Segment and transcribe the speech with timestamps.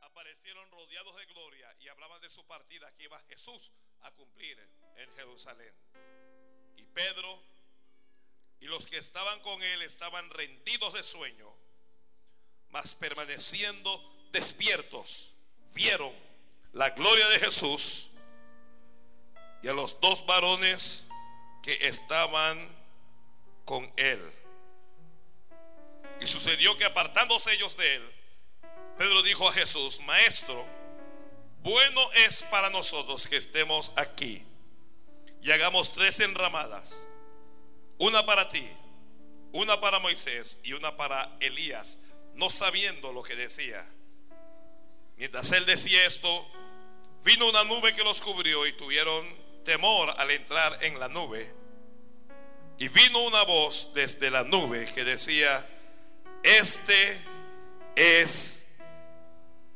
[0.00, 3.72] aparecieron rodeados de gloria y hablaban de su partida que iba Jesús
[4.02, 4.58] a cumplir
[4.96, 5.74] en Jerusalén.
[6.76, 7.42] Y Pedro
[8.60, 11.54] y los que estaban con él estaban rendidos de sueño,
[12.70, 15.34] mas permaneciendo despiertos,
[15.74, 16.12] vieron
[16.72, 18.14] la gloria de Jesús
[19.62, 21.06] y a los dos varones
[21.62, 22.68] que estaban
[23.64, 24.20] con él.
[26.20, 28.17] Y sucedió que apartándose ellos de él,
[28.98, 30.66] Pedro dijo a Jesús, Maestro,
[31.62, 34.44] bueno es para nosotros que estemos aquí
[35.40, 37.06] y hagamos tres enramadas,
[37.98, 38.68] una para ti,
[39.52, 41.98] una para Moisés y una para Elías,
[42.34, 43.86] no sabiendo lo que decía.
[45.16, 46.46] Mientras él decía esto,
[47.22, 49.24] vino una nube que los cubrió y tuvieron
[49.64, 51.54] temor al entrar en la nube.
[52.78, 55.64] Y vino una voz desde la nube que decía,
[56.42, 57.16] este
[57.94, 58.67] es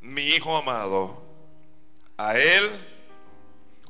[0.03, 1.23] mi Hijo amado,
[2.19, 2.71] a él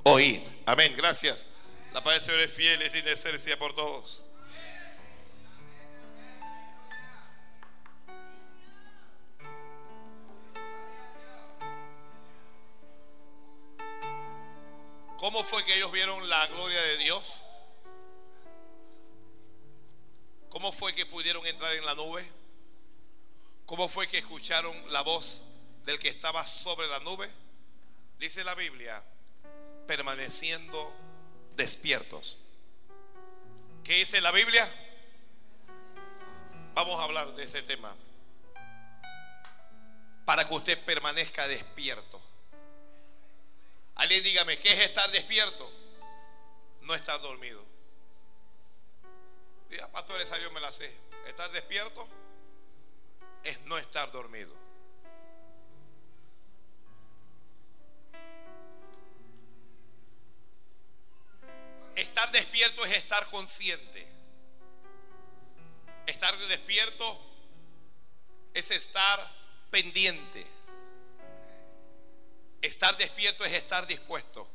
[0.05, 0.41] oíd.
[0.67, 1.49] Amén, gracias.
[1.93, 4.23] La paz del Señor es fiel y tiene esencia por todos.
[15.17, 17.37] ¿Cómo fue que ellos vieron la gloria de Dios?
[20.51, 22.27] ¿Cómo fue que pudieron entrar en la nube?
[23.65, 25.52] ¿Cómo fue que escucharon la voz
[25.85, 27.29] del que estaba sobre la nube?
[28.19, 29.03] Dice la Biblia,
[29.87, 30.93] permaneciendo
[31.57, 32.39] despiertos.
[33.85, 34.69] ¿Qué dice la Biblia?
[36.75, 37.95] Vamos a hablar de ese tema.
[40.25, 42.21] Para que usted permanezca despierto.
[43.97, 45.71] Alguien dígame, ¿qué es estar despierto?
[46.83, 47.63] No estar dormido.
[49.69, 50.95] Diga, pastor, esa yo me la sé.
[51.27, 52.07] Estar despierto
[53.43, 54.62] es no estar dormido.
[61.97, 64.07] Estar despierto es estar consciente.
[66.07, 67.21] Estar despierto
[68.55, 69.31] es estar
[69.71, 70.47] pendiente.
[72.61, 74.49] Estar despierto es estar dispuesto.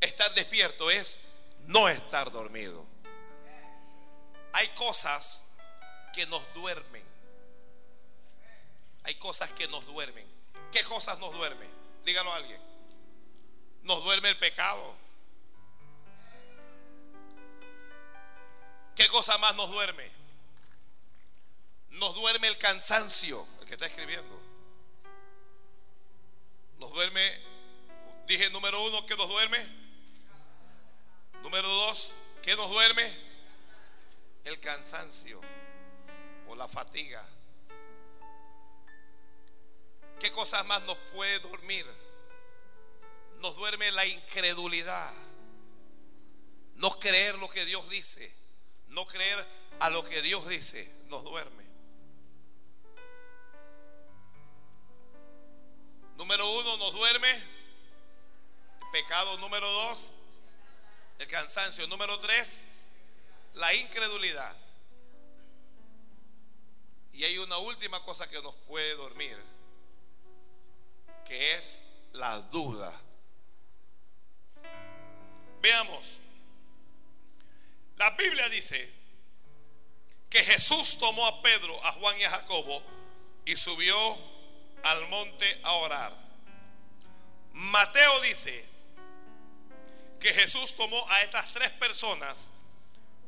[0.00, 1.20] Estar despierto es
[1.66, 2.84] no estar dormido.
[4.52, 5.44] Hay cosas
[6.12, 7.02] que nos duermen.
[9.04, 10.26] Hay cosas que nos duermen.
[10.70, 11.68] ¿Qué cosas nos duermen?
[12.04, 12.60] Dígalo a alguien.
[13.82, 14.94] Nos duerme el pecado.
[18.94, 20.10] ¿Qué cosa más nos duerme?
[21.90, 24.40] Nos duerme el cansancio, el que está escribiendo.
[26.78, 27.40] Nos duerme,
[28.26, 29.58] dije número uno, ¿qué nos duerme?
[31.42, 33.04] Número dos, ¿qué nos duerme?
[34.44, 35.40] El cansancio
[36.48, 37.24] o la fatiga.
[40.18, 41.86] ¿Qué cosas más nos puede dormir?
[43.40, 45.12] Nos duerme la incredulidad.
[46.76, 48.41] No creer lo que Dios dice.
[48.92, 49.46] No creer
[49.80, 50.90] a lo que Dios dice.
[51.08, 51.62] Nos duerme.
[56.16, 57.62] Número uno, nos duerme.
[58.92, 60.12] Pecado número dos,
[61.18, 61.86] el cansancio.
[61.86, 62.68] Número tres,
[63.54, 64.54] la incredulidad.
[67.12, 69.38] Y hay una última cosa que nos puede dormir,
[71.24, 71.82] que es
[72.12, 72.92] la duda.
[75.60, 76.18] Veamos.
[78.02, 78.90] La Biblia dice
[80.28, 82.82] que Jesús tomó a Pedro, a Juan y a Jacobo
[83.44, 84.18] y subió
[84.82, 86.12] al monte a orar.
[87.52, 88.64] Mateo dice
[90.18, 92.50] que Jesús tomó a estas tres personas,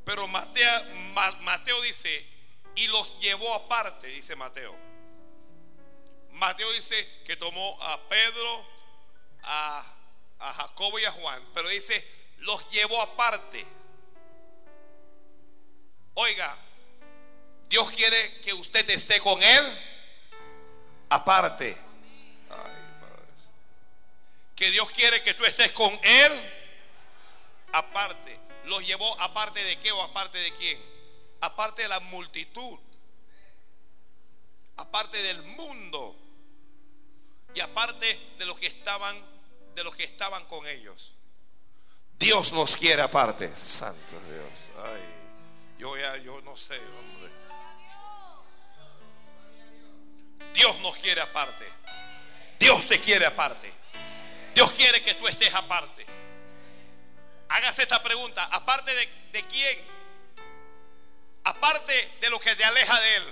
[0.04, 2.26] pero Mateo, dice,
[2.74, 4.74] y los llevó aparte, dice Mateo.
[6.32, 8.66] Mateo dice que tomó a Pedro,
[9.44, 9.94] a,
[10.40, 12.04] a Jacobo y a Juan, pero dice,
[12.38, 13.64] los llevó aparte.
[16.14, 16.56] Oiga,
[17.68, 19.78] Dios quiere que usted esté con Él
[21.10, 21.76] aparte.
[24.54, 26.32] que Dios quiere que tú estés con Él
[27.72, 28.38] aparte.
[28.66, 30.78] ¿Los llevó aparte de qué o aparte de quién?
[31.40, 32.78] Aparte de la multitud.
[34.76, 36.16] Aparte del mundo.
[37.54, 39.16] Y aparte de los que estaban
[39.74, 41.12] de los que estaban con ellos.
[42.18, 43.52] Dios nos quiere aparte.
[43.56, 44.84] Santo Dios.
[44.84, 45.13] Ay.
[45.84, 47.30] Yo ya, yo no sé, hombre.
[50.54, 51.70] Dios nos quiere aparte.
[52.58, 53.70] Dios te quiere aparte.
[54.54, 56.06] Dios quiere que tú estés aparte.
[57.50, 58.48] Hágase esta pregunta.
[58.50, 59.78] ¿Aparte de, de quién?
[61.44, 63.24] Aparte de lo que te aleja de Él.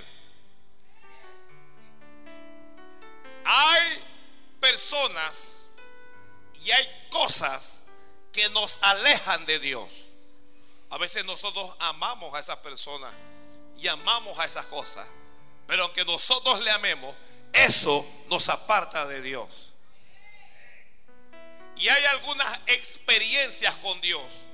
[4.59, 5.63] personas
[6.63, 7.85] y hay cosas
[8.31, 10.12] que nos alejan de Dios.
[10.93, 13.11] A veces nosotros amamos a esas personas
[13.79, 15.07] y amamos a esas cosas,
[15.65, 17.15] pero aunque nosotros le amemos,
[17.51, 19.71] eso nos aparta de Dios.
[21.77, 24.45] Y hay algunas experiencias con Dios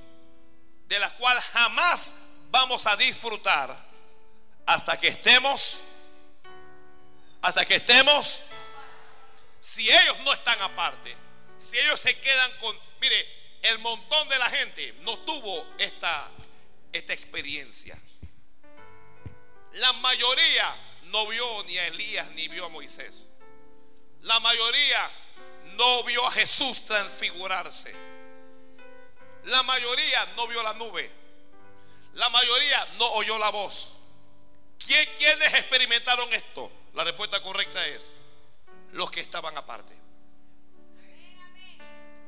[0.86, 2.14] de las cuales jamás
[2.50, 3.76] vamos a disfrutar
[4.66, 5.80] hasta que estemos,
[7.42, 8.40] hasta que estemos,
[9.60, 11.14] si ellos no están aparte,
[11.58, 16.28] si ellos se quedan con, mire, el montón de la gente no tuvo esta,
[16.92, 17.98] esta experiencia.
[19.72, 20.74] La mayoría
[21.04, 23.28] no vio ni a Elías ni vio a Moisés.
[24.22, 25.10] La mayoría
[25.76, 27.94] no vio a Jesús transfigurarse.
[29.44, 31.10] La mayoría no vio la nube.
[32.14, 33.98] La mayoría no oyó la voz.
[34.86, 36.70] ¿Quiénes experimentaron esto?
[36.94, 38.12] La respuesta correcta es
[38.92, 39.94] los que estaban aparte.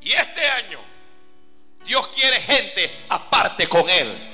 [0.01, 0.81] Y este año
[1.85, 4.33] Dios quiere gente aparte con Él.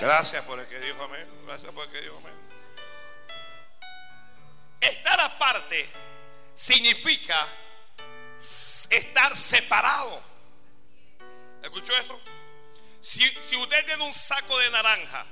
[0.00, 1.26] Gracias por el que dijo amén.
[1.46, 2.34] Gracias por el que dijo amén.
[4.80, 5.88] Estar aparte
[6.54, 7.36] significa
[8.36, 10.20] estar separado.
[11.62, 12.20] ¿Escuchó esto?
[13.00, 15.26] Si, si, usted tiene un saco de naranja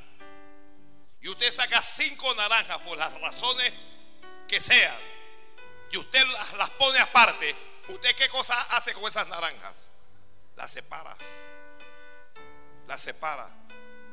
[1.21, 3.73] y usted saca cinco naranjas por las razones
[4.49, 4.97] que sean
[5.91, 7.55] y usted las, las pone aparte,
[7.89, 9.91] ¿usted qué cosa hace con esas naranjas?
[10.57, 11.17] Las separa.
[12.89, 13.49] Las separa.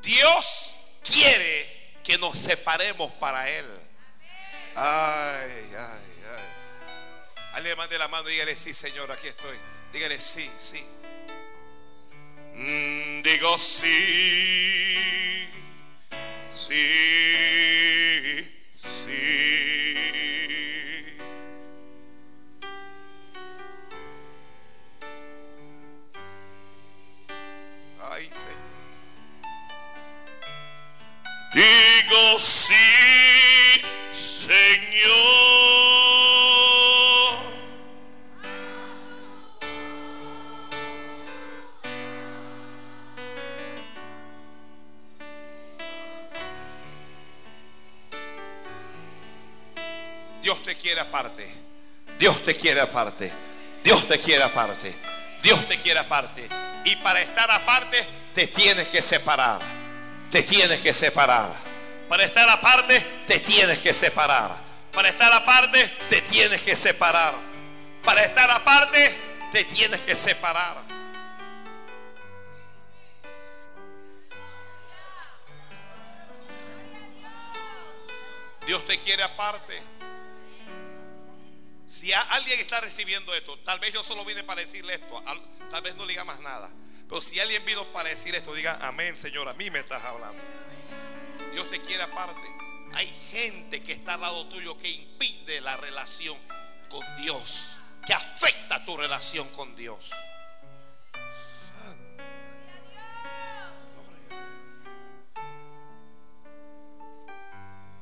[0.02, 3.66] Dios quiere que nos separemos para Él.
[4.76, 6.54] Ay, ay, ay.
[7.54, 9.56] Alguien mande la mano y dígale, sí, Señor, aquí estoy.
[9.92, 10.84] Dígale, sí, sí.
[12.54, 15.48] Mm, digo, sí,
[16.54, 16.74] sí,
[18.74, 19.73] sí.
[32.38, 32.74] Sí,
[34.10, 35.14] Señor.
[50.42, 51.46] Dios te quiere aparte.
[52.18, 53.32] Dios te quiere aparte.
[53.82, 54.94] Dios te quiere aparte.
[55.42, 56.48] Dios te quiere aparte.
[56.84, 58.04] Y para estar aparte
[58.34, 59.60] te tienes que separar.
[60.30, 61.63] Te tienes que separar.
[62.08, 64.50] Para estar aparte te tienes que separar.
[64.92, 67.34] Para estar aparte te tienes que separar.
[68.04, 69.16] Para estar aparte
[69.50, 70.82] te tienes que separar.
[78.66, 79.80] Dios te quiere aparte.
[81.86, 85.22] Si alguien está recibiendo esto, tal vez yo solo vine para decirle esto,
[85.70, 86.70] tal vez no diga más nada.
[87.08, 90.42] Pero si alguien vino para decir esto, diga, amén, Señor, a mí me estás hablando.
[91.54, 92.42] Dios te quiere aparte.
[92.94, 96.36] Hay gente que está al lado tuyo que impide la relación
[96.90, 100.10] con Dios, que afecta tu relación con Dios.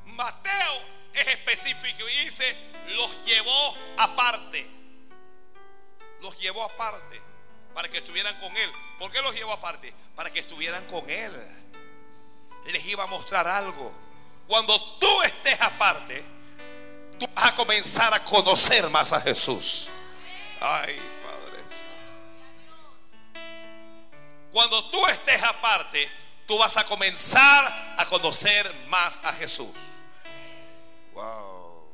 [0.07, 0.83] Mateo
[1.13, 2.57] es específico y dice,
[2.97, 4.67] los llevó aparte.
[6.23, 7.21] Los llevó aparte
[7.75, 8.71] para que estuvieran con Él.
[8.99, 9.93] ¿Por qué los llevó aparte?
[10.17, 11.33] Para que estuvieran con Él.
[12.67, 13.93] Les iba a mostrar algo.
[14.47, 16.23] Cuando tú estés aparte,
[17.19, 19.89] tú vas a comenzar a conocer más a Jesús.
[20.61, 21.63] Ay, Padre.
[24.53, 26.09] Cuando tú estés aparte,
[26.47, 29.75] tú vas a comenzar a conocer más a Jesús.
[31.15, 31.89] Wow.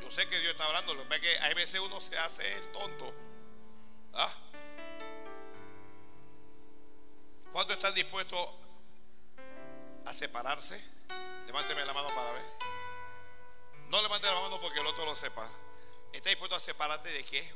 [0.00, 3.12] Yo sé que Dios está hablando, lo que hay veces uno se hace el tonto.
[4.14, 4.32] ¿Ah?
[7.52, 8.48] ¿Cuántos están dispuestos
[10.06, 10.80] a separarse?
[11.46, 12.44] Levánteme la mano para ver.
[13.88, 15.48] No levante la mano porque el otro lo sepa.
[16.12, 17.52] ¿Estás dispuesto a separarte de qué?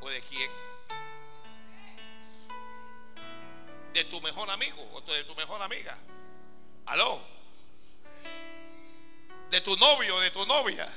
[0.00, 0.50] ¿O de quién?
[3.92, 5.96] ¿De tu mejor amigo o de tu mejor amiga?
[6.86, 7.20] ¿Aló?
[9.50, 10.88] de tu novio, de tu novia.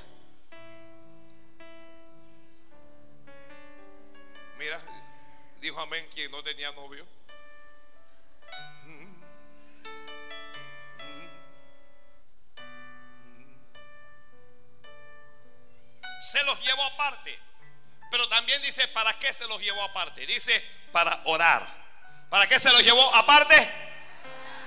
[4.59, 4.79] Mira,
[5.59, 7.05] dijo amén quien no tenía novio.
[16.24, 17.38] Se los llevó aparte.
[18.10, 20.25] Pero también dice, ¿para qué se los llevó aparte?
[20.25, 21.65] Dice, para orar.
[22.30, 23.70] ¿Para qué se los llevó aparte?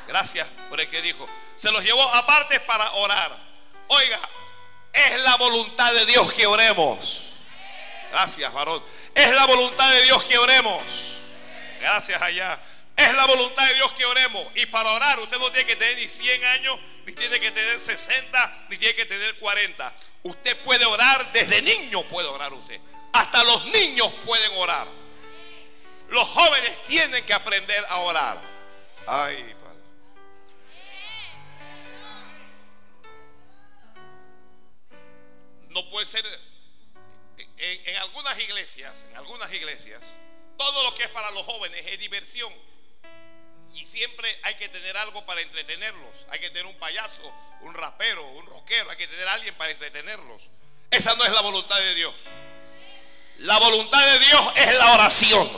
[0.06, 1.28] Gracias por el que dijo.
[1.56, 3.34] Se los llevó aparte para orar.
[3.88, 4.20] Oiga,
[4.92, 7.32] es la voluntad de Dios que oremos.
[8.10, 8.84] Gracias, varón.
[9.14, 10.82] Es la voluntad de Dios que oremos.
[11.80, 12.60] Gracias allá.
[12.96, 14.46] Es la voluntad de Dios que oremos.
[14.54, 17.78] Y para orar usted no tiene que tener ni 100 años, ni tiene que tener
[17.78, 19.94] 60, ni tiene que tener 40.
[20.22, 22.80] Usted puede orar, desde niño puede orar usted.
[23.12, 24.88] Hasta los niños pueden orar.
[26.08, 28.38] Los jóvenes tienen que aprender a orar.
[29.06, 29.80] Ay, Padre.
[35.68, 36.24] No puede ser
[37.36, 40.16] en, en, algunas iglesias, en algunas iglesias,
[40.56, 42.52] todo lo que es para los jóvenes es diversión.
[43.76, 46.10] Y siempre hay que tener algo para entretenerlos.
[46.30, 47.22] Hay que tener un payaso,
[47.60, 48.90] un rapero, un rockero.
[48.90, 50.48] Hay que tener alguien para entretenerlos.
[50.90, 52.14] Esa no es la voluntad de Dios.
[53.38, 55.50] La voluntad de Dios es la oración.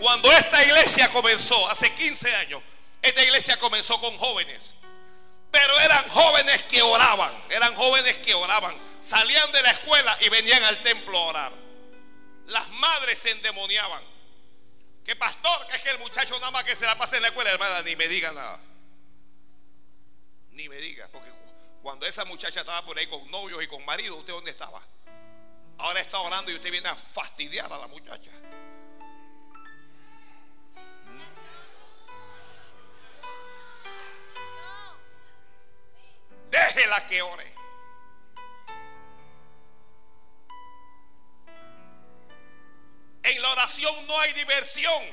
[0.00, 2.62] Cuando esta iglesia comenzó, hace 15 años,
[3.02, 4.74] esta iglesia comenzó con jóvenes.
[5.50, 7.30] Pero eran jóvenes que oraban.
[7.50, 8.74] Eran jóvenes que oraban.
[9.02, 11.52] Salían de la escuela y venían al templo a orar.
[12.46, 14.02] Las madres se endemoniaban.
[15.04, 17.28] Que pastor, que es que el muchacho nada más que se la pasa en la
[17.28, 18.60] escuela, hermana, ni me diga nada.
[20.50, 21.30] Ni me diga, porque
[21.82, 24.82] cuando esa muchacha estaba por ahí con novios y con marido, ¿usted dónde estaba?
[25.78, 28.30] Ahora está orando y usted viene a fastidiar a la muchacha.
[36.50, 37.59] Déjela que ore.
[43.22, 45.04] En la oración no hay diversión.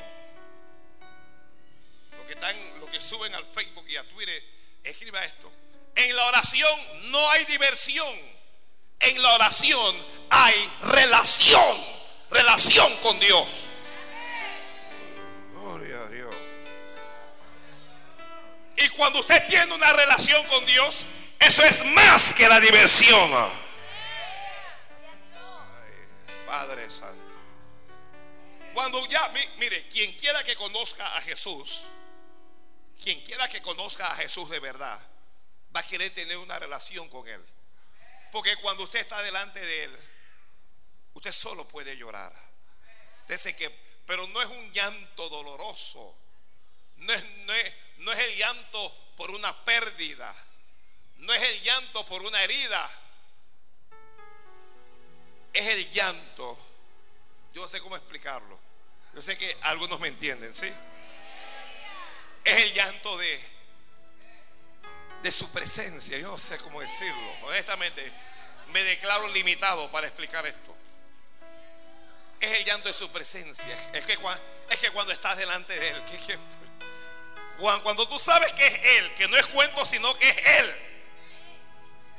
[2.17, 4.43] Lo que están, lo que suben al Facebook y a Twitter,
[4.83, 5.51] escriba esto.
[5.95, 8.13] En la oración no hay diversión.
[8.99, 9.95] En la oración
[10.29, 11.77] hay relación,
[12.31, 13.65] relación con Dios.
[15.53, 16.35] Gloria a Dios.
[18.77, 21.05] Y cuando usted tiene una relación con Dios,
[21.39, 23.31] eso es más que la diversión.
[26.47, 27.26] Padre Santo.
[28.77, 31.85] Cuando ya, mire, quien quiera que conozca a Jesús,
[33.01, 34.99] quien quiera que conozca a Jesús de verdad,
[35.75, 37.43] va a querer tener una relación con Él.
[38.31, 39.99] Porque cuando usted está delante de Él,
[41.15, 42.31] usted solo puede llorar.
[43.27, 46.15] que, pero no es un llanto doloroso.
[46.97, 50.35] No es, no, es, no es el llanto por una pérdida.
[51.15, 52.87] No es el llanto por una herida.
[55.51, 56.55] Es el llanto.
[57.55, 58.66] Yo no sé cómo explicarlo.
[59.17, 60.71] Yo sé que algunos me entienden, ¿sí?
[62.43, 63.41] Es el llanto de,
[65.23, 66.19] de su presencia.
[66.19, 67.33] Yo no sé cómo decirlo.
[67.41, 68.11] Honestamente,
[68.67, 70.77] me declaro limitado para explicar esto.
[72.39, 73.75] Es el llanto de su presencia.
[73.91, 74.19] Es que,
[74.69, 76.37] es que cuando estás delante de Él, que,
[77.57, 80.75] cuando tú sabes que es Él, que no es cuento, sino que es Él.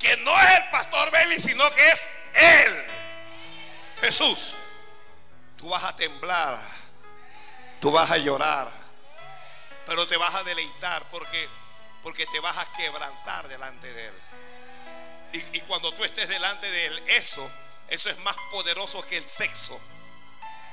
[0.00, 2.86] Que no es el pastor Belli, sino que es Él.
[4.00, 4.54] Jesús.
[5.56, 6.77] Tú vas a temblar
[7.80, 8.68] Tú vas a llorar,
[9.86, 11.48] pero te vas a deleitar porque,
[12.02, 14.14] porque te vas a quebrantar delante de Él.
[15.52, 17.48] Y, cuando tú estés delante de Él, eso,
[17.88, 19.78] eso es más poderoso que el sexo.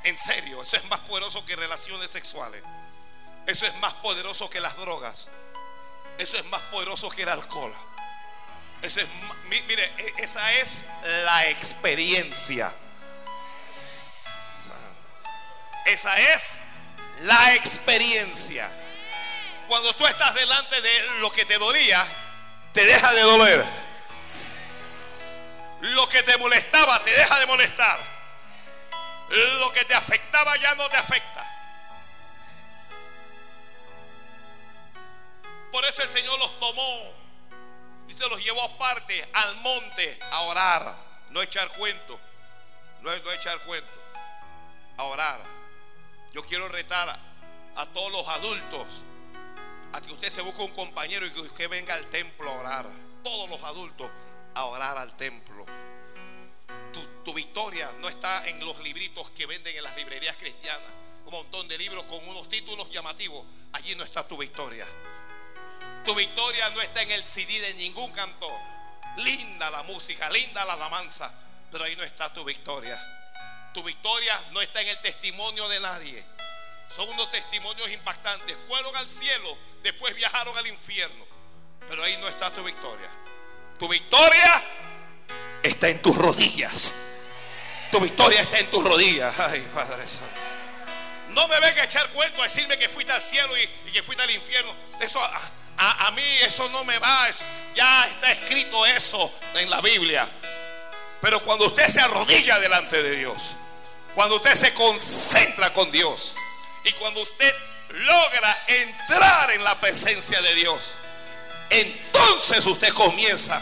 [0.03, 2.63] En serio, eso es más poderoso que relaciones sexuales.
[3.45, 5.29] Eso es más poderoso que las drogas.
[6.17, 7.73] Eso es más poderoso que el alcohol.
[8.81, 9.07] Eso es,
[9.49, 10.85] mire, e, esa es
[11.23, 12.71] la experiencia.
[15.85, 16.59] Esa es
[17.21, 18.69] la experiencia.
[19.67, 22.05] Cuando tú estás delante de lo que te dolía,
[22.73, 23.65] te deja de doler.
[25.81, 27.99] Lo que te molestaba, te deja de molestar.
[29.59, 31.43] Lo que te afectaba ya no te afecta.
[35.71, 37.13] Por eso el Señor los tomó
[38.07, 40.95] y se los llevó aparte al monte a orar.
[41.31, 42.19] No echar cuento.
[43.01, 44.01] No, no echar cuento.
[44.97, 45.64] A orar.
[46.35, 47.17] Yo quiero retar
[47.77, 48.85] a, todos los adultos
[49.93, 52.89] a que usted se busque un compañero y que usted venga al templo a orar.
[53.23, 54.11] Todos los adultos
[54.53, 55.65] a orar al templo.
[56.91, 60.89] Tu, tu, victoria no está en los libritos que venden en las librerías cristianas.
[61.23, 63.45] Un montón de libros con unos títulos llamativos.
[63.71, 64.85] Allí no está tu victoria.
[66.03, 68.59] Tu victoria no está en el CD de ningún cantor.
[69.19, 71.33] Linda la música, linda la alabanza.
[71.71, 72.99] Pero ahí no está tu victoria.
[73.75, 76.23] Tu victoria no está en el testimonio de nadie.
[76.87, 78.55] Son unos testimonios impactantes.
[78.69, 81.25] Fueron al cielo, después viajaron al infierno.
[81.89, 83.09] Pero ahí no está tu victoria.
[83.77, 84.63] Tu victoria
[85.61, 86.93] está en tus rodillas.
[87.91, 89.37] Tu victoria está en tus rodillas.
[89.41, 90.39] Ay, Padre Santo.
[91.31, 94.23] No me venga a echar cuento a decirme que fuiste al cielo y, que fuiste
[94.23, 94.73] al infierno.
[95.01, 97.27] Eso a, mí eso no me va.
[97.75, 100.29] ya está escrito eso en la Biblia.
[101.19, 103.57] Pero cuando usted se arrodilla delante de Dios,
[104.15, 106.35] cuando usted se concentra con Dios
[106.85, 107.53] y cuando usted
[107.89, 110.93] logra entrar en la presencia de Dios,
[111.69, 113.61] entonces usted comienza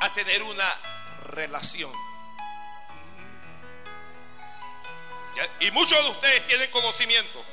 [0.00, 0.68] a tener una
[1.26, 1.92] relación.
[5.60, 7.44] Y muchos de ustedes tienen conocimiento.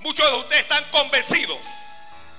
[0.00, 1.60] Muchos de ustedes están convencidos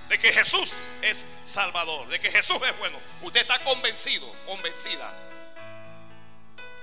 [0.09, 0.71] de que Jesús
[1.01, 2.97] es Salvador, de que Jesús es bueno.
[3.21, 5.24] Usted está convencido, convencida.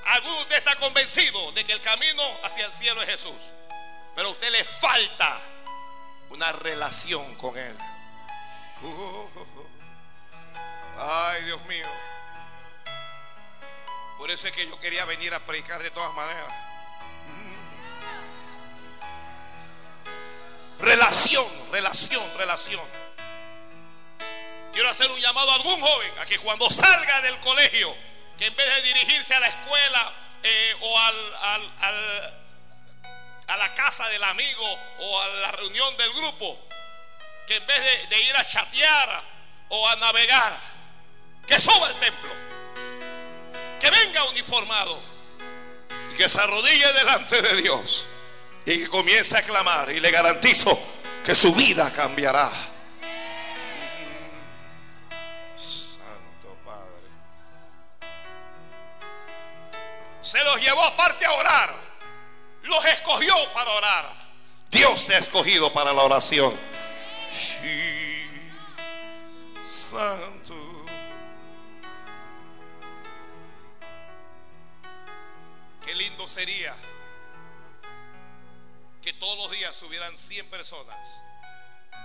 [0.07, 3.51] Alguno de ustedes está convencido de que el camino hacia el cielo es Jesús.
[4.15, 5.41] Pero a usted le falta
[6.31, 7.77] una relación con Él.
[10.99, 11.87] ay, Dios mío.
[14.19, 16.53] Por eso es que yo quería venir a predicar de todas maneras.
[20.79, 22.85] Relación, relación, relación.
[24.73, 27.95] Quiero hacer un llamado a algún joven a que cuando salga del colegio,
[28.39, 30.13] que en vez de dirigirse a la escuela
[30.43, 31.15] eh, o al,
[33.49, 36.59] a la casa del amigo o a la reunión del grupo,
[37.47, 39.23] que en vez de, ir a chatear
[39.69, 40.57] o a navegar,
[41.47, 42.31] que suba al templo,
[43.81, 44.99] que venga uniformado
[46.11, 48.07] y que se arrodille delante de Dios
[48.65, 50.79] y que comience a clamar y le garantizo
[51.25, 52.51] que su vida cambiará.
[60.23, 61.75] Se los llevó aparte a orar.
[62.63, 64.09] Los escogió para orar.
[64.71, 66.59] Dios te ha escogido para la oración.
[69.65, 70.55] Santo.
[75.85, 76.75] Qué lindo sería
[79.03, 80.97] que todos los días subieran 100 personas.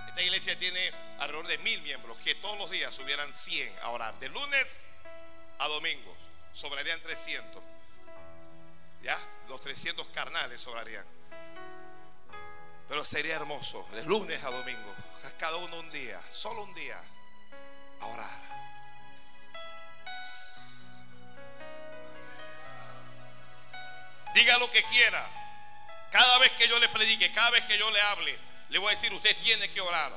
[0.08, 4.18] Esta iglesia tiene alrededor de mil miembros, que todos los días subieran 100 a orar,
[4.18, 4.84] de lunes
[5.60, 6.16] a domingos,
[6.52, 7.77] sobrarían 300.
[9.02, 11.04] Ya, los 300 carnales sobrarían.
[12.88, 14.94] Pero sería hermoso, de lunes a domingo,
[15.38, 16.98] cada uno un día, solo un día,
[18.00, 18.48] a orar.
[24.34, 25.26] Diga lo que quiera.
[26.10, 28.38] Cada vez que yo le predique, cada vez que yo le hable,
[28.70, 30.12] le voy a decir, usted tiene que orar.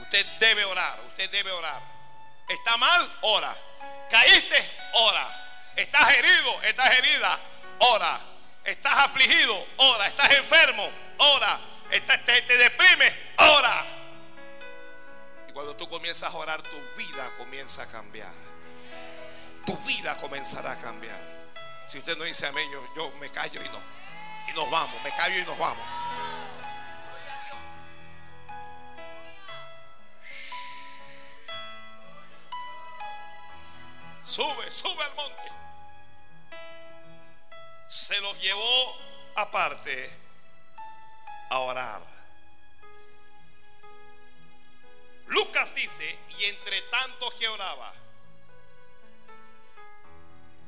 [0.00, 1.80] Usted debe orar, usted debe orar.
[2.48, 3.16] ¿Está mal?
[3.22, 3.54] Ora.
[4.10, 4.70] ¿Caíste?
[4.94, 5.72] Ora.
[5.76, 6.62] ¿Estás herido?
[6.62, 7.38] ¿Estás herida?
[7.80, 8.20] Ora.
[8.64, 9.66] ¿Estás afligido?
[9.76, 10.06] Ora.
[10.06, 10.88] ¿Estás enfermo?
[11.18, 11.60] Ora.
[11.90, 13.14] ¿Te, te deprimes?
[13.38, 13.84] Ora.
[15.48, 18.32] Y cuando tú comienzas a orar, tu vida comienza a cambiar.
[19.64, 21.18] Tu vida comenzará a cambiar.
[21.86, 23.80] Si usted no dice amén, yo, yo me callo y no.
[24.48, 25.02] Y nos vamos.
[25.02, 25.86] Me callo y nos vamos.
[34.22, 35.67] Sube, sube al monte.
[37.88, 38.98] Se los llevó
[39.34, 40.10] aparte
[41.50, 42.02] a orar.
[45.26, 47.92] Lucas dice, y entre tanto que oraba,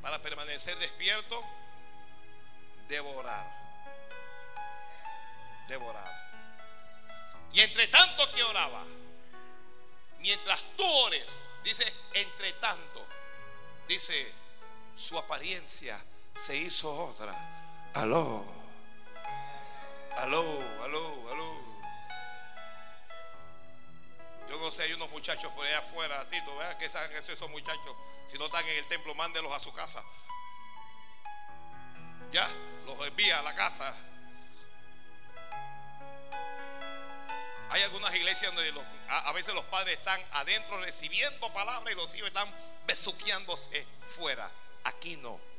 [0.01, 1.45] para permanecer despierto,
[2.89, 3.47] devorar.
[5.69, 6.21] Devorar.
[7.53, 8.85] Y entre tanto que oraba,
[10.19, 13.07] mientras tú ores, dice, entre tanto,
[13.89, 14.33] dice,
[14.97, 16.03] su apariencia
[16.35, 17.35] se hizo otra.
[17.95, 18.45] Aló.
[20.17, 20.45] Aló,
[20.85, 21.71] aló, aló.
[24.49, 27.97] Yo no sé, hay unos muchachos por allá afuera, Tito, vea que saben esos muchachos.
[28.27, 30.03] Si no están en el templo, mándelos a su casa.
[32.33, 32.49] Ya,
[32.87, 33.95] los envía a la casa.
[37.71, 38.73] Hay algunas iglesias donde
[39.09, 42.53] a, veces los padres están adentro recibiendo palabras y los hijos están
[42.87, 44.51] besuqueándose fuera.
[44.85, 45.50] Aquí no.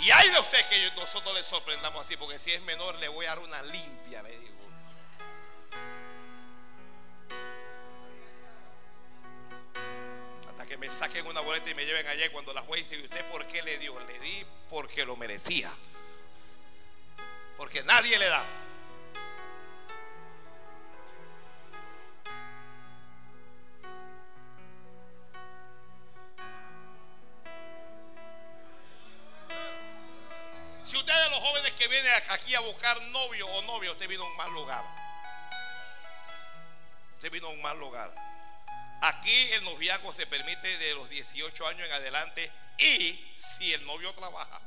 [0.00, 3.26] Y hay de usted que nosotros le sorprendamos así, porque si es menor le voy
[3.26, 4.56] a dar una limpia, le digo.
[10.48, 13.04] Hasta que me saquen una boleta y me lleven allá cuando la juez dice, ¿y
[13.04, 13.98] usted por qué le dio?
[14.00, 15.70] Le di porque lo merecía.
[17.58, 18.42] Porque nadie le da.
[31.50, 34.84] Jóvenes que vienen aquí a buscar novio o novia, usted vino a un mal lugar.
[37.16, 38.14] Usted vino a un mal lugar.
[39.02, 44.12] Aquí el noviazgo se permite de los 18 años en adelante y si el novio
[44.12, 44.60] trabaja.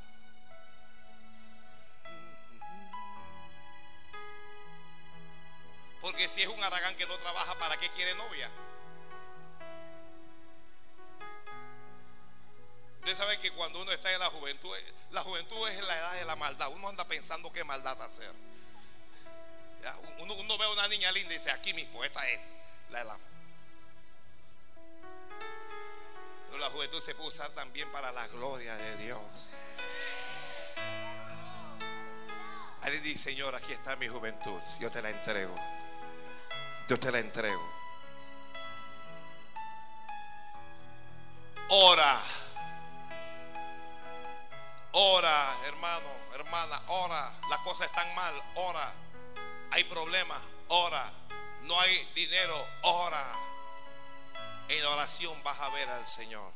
[6.02, 8.50] Porque si un aragán que no trabaja, ¿para qué quiere novia?
[13.04, 14.74] Usted sabe que cuando uno está en la juventud,
[15.12, 16.70] la juventud es la edad de la maldad.
[16.72, 18.32] Uno anda pensando qué maldad hacer.
[20.20, 22.56] Uno, ve a una niña linda y dice, aquí mismo, esta es
[22.92, 23.18] la de la...
[26.48, 29.56] Pero la juventud se puede usar también para la gloria de Dios.
[32.84, 34.62] Alguien dice, Señor, aquí está mi juventud.
[34.80, 35.56] Yo te la entrego.
[36.88, 37.70] Yo te la entrego.
[41.68, 42.22] Ora.
[44.96, 47.34] Ora, hermano, hermana, ora.
[47.50, 48.92] Las cosas están mal, ora.
[49.72, 51.12] Hay problemas, ora.
[51.64, 53.26] No hay dinero, ora.
[54.70, 56.52] En la oración vas a ver al Señor.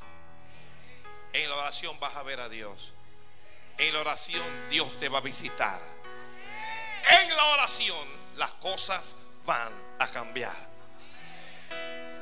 [1.33, 2.93] En la oración vas a ver a Dios.
[3.79, 5.81] En la oración Dios te va a visitar.
[7.21, 10.55] En la oración las cosas van a cambiar.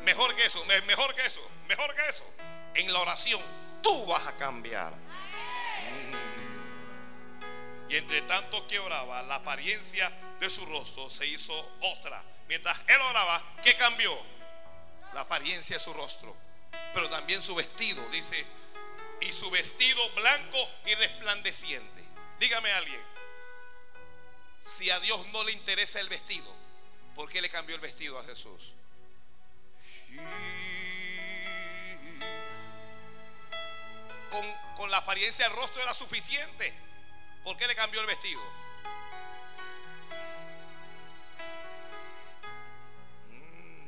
[0.03, 2.25] Mejor que eso, mejor que eso, mejor que eso.
[2.75, 3.41] En la oración
[3.81, 5.04] tú vas a cambiar.
[7.89, 12.23] Y entre tanto que oraba, la apariencia de su rostro se hizo otra.
[12.47, 14.17] Mientras él oraba, ¿qué cambió?
[15.13, 16.35] La apariencia de su rostro.
[16.93, 18.45] Pero también su vestido, dice,
[19.21, 22.03] y su vestido blanco y resplandeciente.
[22.39, 23.01] Dígame alguien,
[24.63, 26.51] si a Dios no le interesa el vestido,
[27.13, 28.73] ¿por qué le cambió el vestido a Jesús?
[34.31, 36.73] Con, con la apariencia del rostro era suficiente.
[37.45, 38.41] ¿Por qué le cambió el vestido?
[43.29, 43.87] Mm,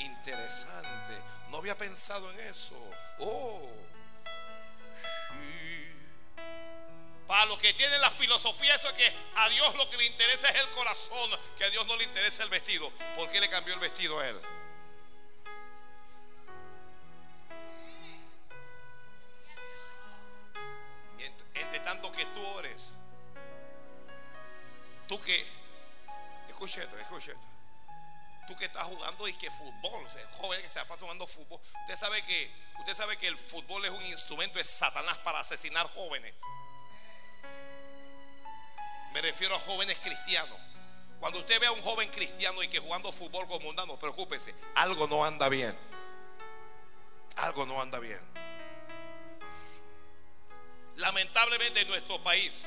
[0.00, 1.14] interesante.
[1.50, 2.76] No había pensado en eso.
[3.20, 3.70] Oh.
[7.26, 10.48] Para los que tienen la filosofía, eso es que a Dios lo que le interesa
[10.48, 12.90] es el corazón, que a Dios no le interesa el vestido.
[13.16, 14.38] ¿Por qué le cambió el vestido a él?
[25.06, 25.46] Tú que,
[26.48, 26.96] escucha esto,
[28.46, 31.96] tú que estás jugando y que fútbol, o joven que se está jugando fútbol, usted
[31.96, 36.34] sabe que, usted sabe que el fútbol es un instrumento de Satanás para asesinar jóvenes.
[39.12, 40.58] Me refiero a jóvenes cristianos.
[41.20, 45.06] Cuando usted ve a un joven cristiano y que jugando fútbol con mundano, preocúpese, algo
[45.06, 45.78] no anda bien.
[47.36, 48.32] Algo no anda bien
[50.96, 52.66] lamentablemente en nuestro país,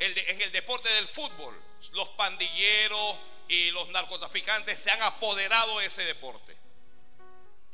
[0.00, 1.54] en el deporte del fútbol,
[1.92, 3.16] los pandilleros
[3.48, 6.56] y los narcotraficantes se han apoderado de ese deporte.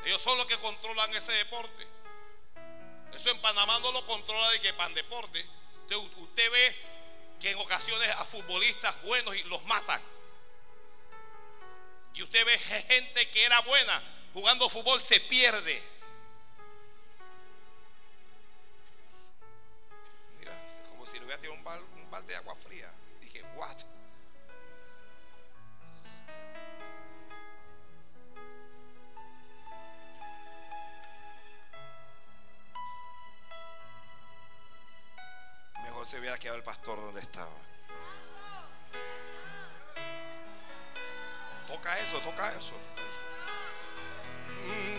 [0.05, 1.87] Ellos son los que controlan ese deporte.
[3.13, 5.45] Eso en Panamá no lo controla de que pan deporte.
[6.17, 6.77] Usted, ve
[7.41, 10.01] que en ocasiones a futbolistas buenos los matan.
[12.15, 15.83] Y usted ve gente que era buena jugando fútbol se pierde.
[21.27, 22.89] Le hubiera tirado un, bal, un balde de agua fría.
[23.21, 23.77] Dije, what?
[35.83, 37.51] Mejor se hubiera quedado el pastor donde estaba.
[41.67, 42.73] Toca eso, toca eso.
[42.95, 43.03] Toca.
[44.65, 44.96] Mm.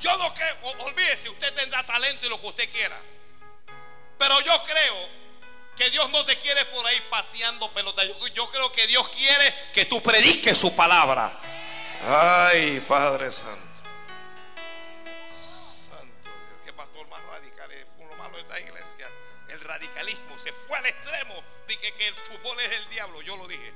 [0.00, 2.96] Yo no creo, olvídese, usted tendrá talento y lo que usted quiera.
[4.18, 5.08] Pero yo creo
[5.76, 8.02] que Dios no te quiere por ahí pateando pelota.
[8.34, 11.32] Yo, creo que Dios quiere que tú prediques su palabra.
[12.06, 13.66] Ay, Padre Santo.
[15.32, 19.08] Santo Dios, qué pastor más radical es uno malo de esta iglesia.
[19.48, 21.34] El radicalismo se fue al extremo
[21.66, 23.22] de que, que el fútbol es el diablo.
[23.22, 23.72] Yo lo dije.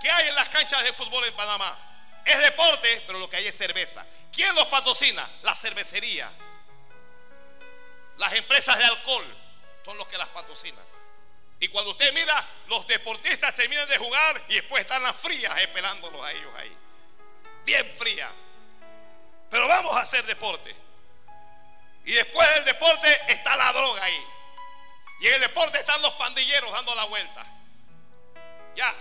[0.00, 1.85] ¿Qué hay en las canchas de fútbol en Panamá?
[2.26, 4.04] Es deporte, pero lo que hay es cerveza.
[4.32, 5.26] ¿Quién los patrocina?
[5.44, 6.28] La cervecería.
[8.18, 9.24] Las empresas de alcohol
[9.84, 10.84] son los que las patrocinan.
[11.60, 16.20] Y cuando usted mira, los deportistas terminan de jugar y después están las frías esperándolos
[16.20, 16.76] a ellos ahí.
[17.64, 18.28] Bien fría.
[19.48, 20.74] Pero vamos a hacer deporte.
[22.04, 24.24] Y después del deporte está la droga ahí.
[25.20, 27.46] Y en el deporte están los pandilleros dando la vuelta.
[28.74, 28.92] Ya,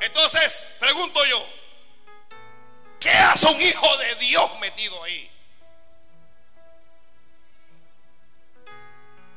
[0.00, 1.46] entonces, pregunto yo,
[3.00, 5.30] ¿qué hace un hijo de Dios metido ahí?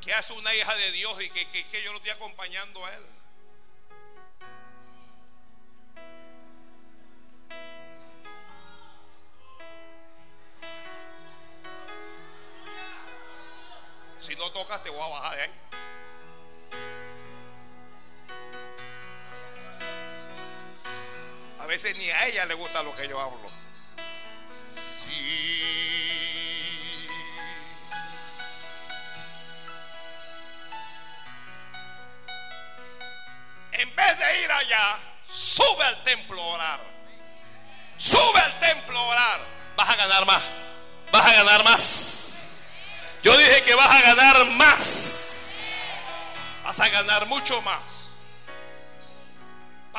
[0.00, 2.94] ¿Qué hace una hija de Dios y que, que, que yo lo estoy acompañando a
[2.94, 3.06] él?
[14.18, 15.50] Si no tocas, te voy a bajar de ahí.
[21.90, 23.50] Ni a ella le gusta lo que yo hablo.
[24.74, 25.48] Sí.
[33.72, 36.80] En vez de ir allá, sube al templo a orar.
[37.96, 39.40] Sube al templo a orar.
[39.76, 40.42] Vas a ganar más.
[41.10, 42.68] Vas a ganar más.
[43.22, 45.98] Yo dije que vas a ganar más.
[46.64, 47.91] Vas a ganar mucho más.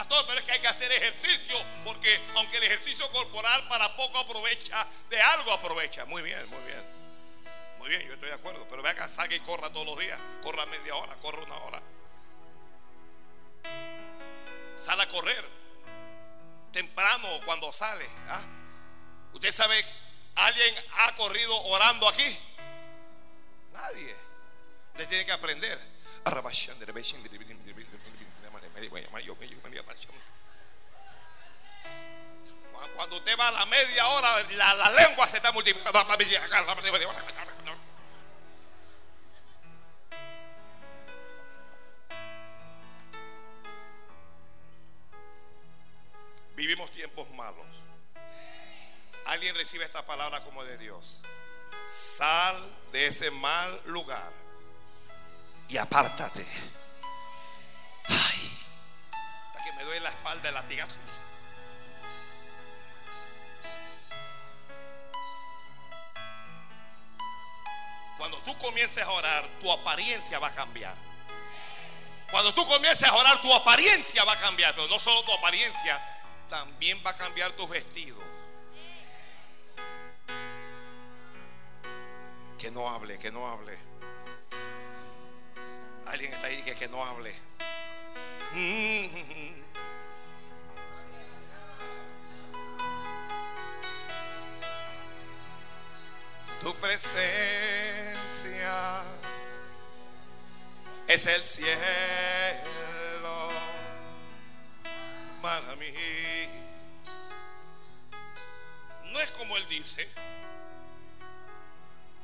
[0.03, 4.19] Pastor, pero es que hay que hacer ejercicio porque aunque el ejercicio corporal para poco
[4.19, 6.03] aprovecha, de algo aprovecha.
[6.03, 6.83] Muy bien, muy bien.
[7.77, 8.67] Muy bien, yo estoy de acuerdo.
[8.69, 10.19] Pero ve acá, salga y corra todos los días.
[10.41, 11.81] Corra media hora, corra una hora.
[14.75, 15.49] Sale a correr.
[16.73, 18.05] Temprano cuando sale.
[18.27, 18.41] ¿ah?
[19.31, 19.85] Usted sabe,
[20.35, 22.37] ¿alguien ha corrido orando aquí?
[23.71, 24.13] Nadie.
[24.97, 25.79] Le tiene que aprender.
[32.95, 36.05] Cuando usted va a la media hora, la, la lengua se está multiplicando.
[46.55, 47.65] Vivimos tiempos malos.
[49.25, 51.21] Alguien recibe esta palabra como de Dios.
[51.87, 52.55] Sal
[52.91, 54.31] de ese mal lugar
[55.69, 56.45] y apártate.
[59.83, 60.99] Me duele la espalda el latigazo.
[68.17, 70.95] Cuando tú comiences a orar, tu apariencia va a cambiar.
[72.31, 74.73] Cuando tú comiences a orar, tu apariencia va a cambiar.
[74.73, 76.01] Pero no solo tu apariencia,
[76.47, 78.23] también va a cambiar tus vestidos.
[82.57, 83.77] Que no hable, que no hable.
[86.07, 87.35] Alguien está ahí que, que no hable.
[96.63, 97.13] Tu presencia
[101.07, 101.73] es el cielo
[105.41, 105.93] para mí.
[109.11, 110.07] No es como él dice.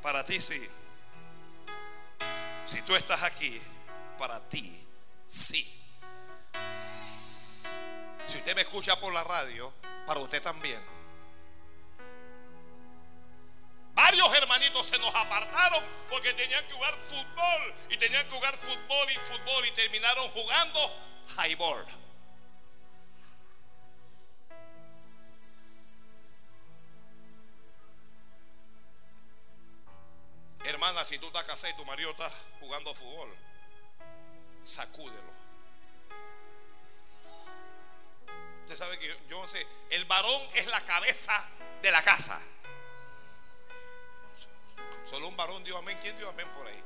[0.02, 0.70] Para ti sí.
[2.66, 3.62] Si tú estás aquí,
[4.18, 4.88] para ti
[5.28, 5.82] sí.
[8.26, 9.74] Si usted me escucha por la radio,
[10.08, 10.80] para usted también.
[14.00, 19.12] Varios hermanitos se nos apartaron porque tenían que jugar fútbol y tenían que jugar fútbol
[19.12, 20.80] y fútbol y terminaron jugando
[21.38, 21.86] highball.
[30.64, 32.32] Hermana, si tú estás casada y tu marido está
[32.62, 33.36] jugando fútbol,
[34.62, 35.34] sacúdelo.
[38.64, 41.44] Usted sabe que yo, yo no sé, el varón es la cabeza
[41.82, 42.40] de la casa.
[45.10, 45.98] Solo un varón dio amén.
[46.02, 46.84] ¿Quién dio amén por ahí?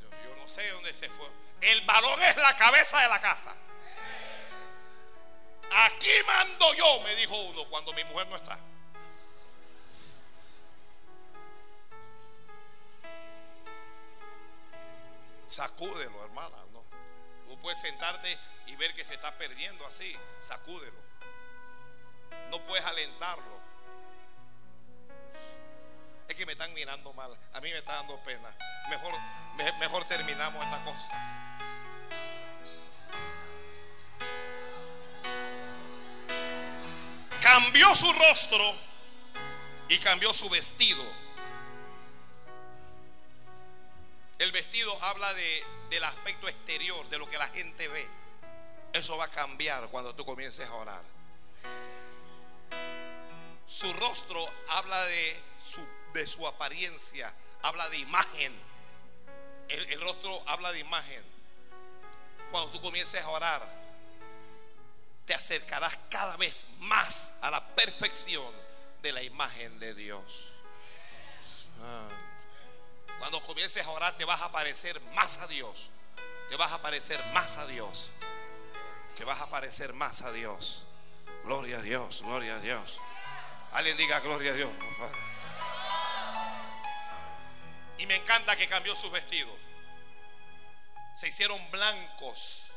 [0.00, 1.28] Yo, no sé dónde se fue.
[1.60, 3.52] El varón es la cabeza de la casa.
[5.70, 8.58] Aquí mando yo, me dijo uno cuando mi mujer no está.
[15.48, 16.56] Sacúdelo, hermana.
[16.72, 16.82] No.
[17.46, 20.16] Tú puedes sentarte y ver que se está perdiendo así.
[20.38, 20.98] Sacúdelo.
[22.50, 23.67] No puedes alentarlo.
[26.38, 27.36] Que me están mirando mal.
[27.52, 28.48] A mí me está dando pena.
[28.88, 29.12] Mejor,
[29.56, 31.12] me- mejor terminamos esta cosa.
[37.40, 38.74] Cambió su rostro
[39.88, 41.02] y cambió su vestido.
[44.38, 48.06] El vestido habla de, del aspecto exterior, de lo que la gente ve.
[48.92, 51.02] Eso va a cambiar cuando tú comiences a orar.
[53.66, 58.54] Su rostro habla de su, de su apariencia, habla de imagen.
[59.68, 61.22] El, rostro habla de imagen.
[62.50, 63.62] Cuando tú comiences a orar,
[65.26, 68.50] te acercarás cada vez más a la perfección
[69.02, 70.48] de la imagen de Dios.
[71.82, 72.08] Ah.
[73.18, 75.90] Cuando comiences a orar te vas a parecer más a Dios.
[76.48, 78.10] Te vas a parecer más a Dios.
[79.16, 80.86] Te vas a parecer más a Dios.
[81.44, 82.98] Gloria a Dios, gloria a Dios.
[83.72, 84.70] Alguien diga gloria a Dios.
[87.98, 89.54] Y me encanta que cambió sus vestidos.
[91.16, 92.68] Se hicieron blancos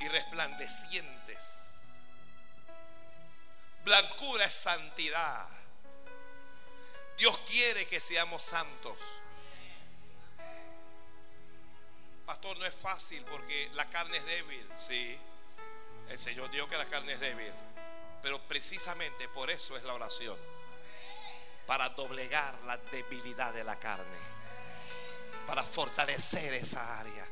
[0.00, 1.64] y resplandecientes.
[3.84, 5.48] Blancura es santidad.
[7.18, 8.96] Dios quiere que seamos santos.
[12.24, 14.66] Pastor, no es fácil porque la carne es débil.
[14.76, 15.18] Sí,
[16.08, 17.52] el Señor dijo que la carne es débil.
[18.22, 20.38] Pero precisamente por eso es la oración.
[21.66, 24.18] Para doblegar la debilidad de la carne.
[25.46, 27.28] Para fortalecer esa área.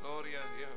[0.00, 0.70] Gloria a Dios.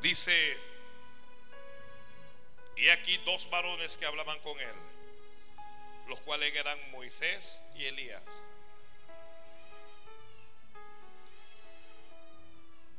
[0.00, 0.58] Dice,
[2.76, 4.74] y aquí dos varones que hablaban con él,
[6.08, 8.22] los cuales eran Moisés y Elías.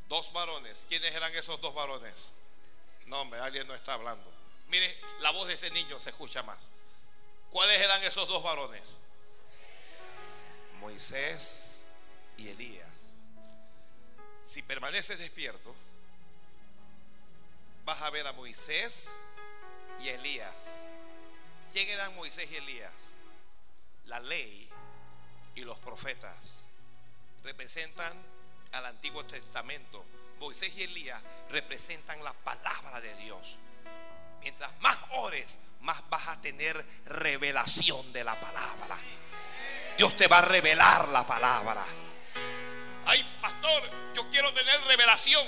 [0.07, 0.85] Dos varones.
[0.87, 2.31] ¿Quiénes eran esos dos varones?
[3.07, 4.31] No, hombre, alguien no está hablando.
[4.67, 6.69] Mire, la voz de ese niño se escucha más.
[7.49, 8.97] ¿Cuáles eran esos dos varones?
[10.79, 11.85] Moisés
[12.37, 13.15] y Elías.
[14.43, 15.73] Si permaneces despierto,
[17.85, 19.15] vas a ver a Moisés
[19.99, 20.71] y Elías.
[21.71, 23.13] ¿Quién eran Moisés y Elías?
[24.05, 24.69] La ley
[25.55, 26.61] y los profetas
[27.43, 28.13] representan
[28.75, 30.05] al Antiguo Testamento.
[30.39, 33.55] Moisés y Elías representan la palabra de Dios.
[34.41, 38.97] Mientras más ores, más vas a tener revelación de la palabra.
[39.97, 41.85] Dios te va a revelar la palabra.
[43.05, 45.45] Ay, pastor, yo quiero tener revelación.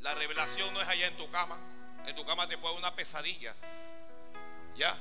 [0.00, 1.58] La revelación no es allá en tu cama.
[2.06, 3.54] En tu cama te puede una pesadilla.
[4.74, 4.96] Ya.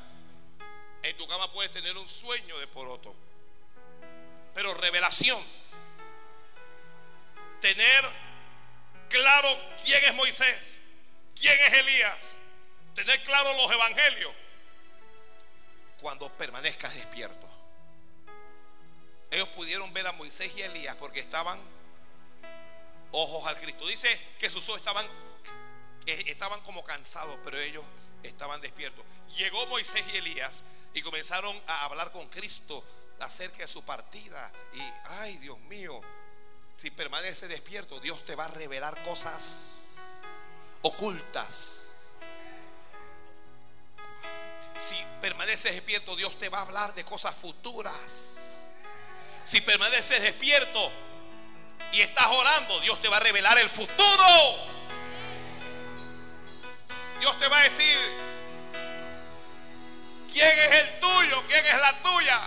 [1.04, 3.16] En tu cama puedes tener un sueño de poroto.
[4.54, 5.42] Pero revelación.
[7.62, 8.06] Tener
[9.10, 9.50] claro
[9.84, 10.80] quién es Moisés,
[11.40, 12.38] quién es Elías.
[12.94, 14.34] Tener claro los evangelios.
[16.00, 17.46] Cuando permanezcas despierto.
[19.32, 21.60] Ellos pudieron ver a Moisés y Elías porque estaban
[23.12, 23.86] ojos al Cristo.
[23.88, 25.06] Dice que sus ojos estaban,
[26.06, 27.84] estaban como cansados, pero ellos
[28.24, 29.04] estaban despiertos.
[29.38, 30.64] Llegó Moisés y Elías
[30.94, 32.84] y comenzaron a hablar con Cristo
[33.20, 34.52] acerca de su partida.
[34.74, 34.82] Y,
[35.20, 36.02] ay Dios mío,
[36.76, 39.96] si permanece despierto, Dios te va a revelar cosas
[40.82, 42.14] ocultas.
[44.78, 48.72] Si permaneces despierto, Dios te va a hablar de cosas futuras.
[49.44, 50.92] Si permaneces despierto,
[51.92, 54.26] y estás orando, Dios te va a revelar el futuro.
[57.20, 57.98] Dios te va a decir
[60.32, 62.42] quién es el tuyo, quién es la tuya.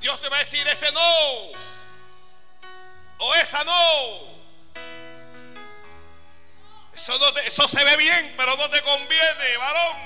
[0.00, 1.71] Dios te va a decir ese no
[3.18, 4.32] o esa no.
[6.94, 9.96] Eso, no eso se ve bien, pero no te conviene, varón.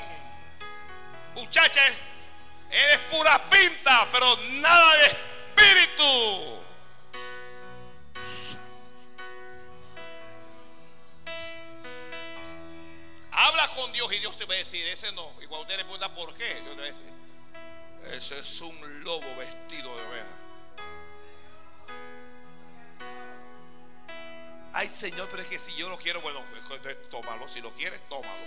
[1.34, 1.82] Muchacha,
[2.70, 6.56] eres pura pinta, pero nada de espíritu.
[13.32, 15.30] Habla con Dios y Dios te va a decir, ese no.
[15.42, 17.12] Y cuando usted le pregunta por qué, Dios te va a decir,
[18.12, 20.45] ese es un lobo vestido de oveja.
[24.78, 26.42] Ay, Señor, pero es que si yo lo quiero, bueno,
[27.10, 27.48] tómalo.
[27.48, 28.42] Si lo quieres, tómalo.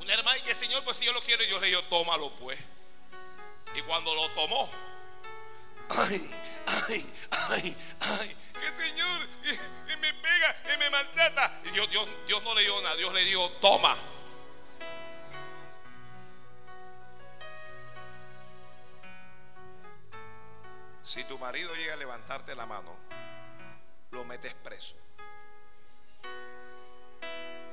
[0.00, 2.58] Una hermana y que, Señor, pues si yo lo quiero, yo le digo, tómalo, pues.
[3.74, 4.70] Y cuando lo tomó,
[5.90, 6.30] ay,
[6.88, 7.14] ay,
[7.50, 9.28] ay, ay, que Señor,
[9.92, 11.60] y, me pega, y me maltrata.
[11.66, 13.94] Y Dios, Dios, Dios no le dio nada, Dios le dijo, toma.
[21.02, 22.96] Si tu marido llega a levantarte la mano,
[24.10, 24.96] lo metes preso.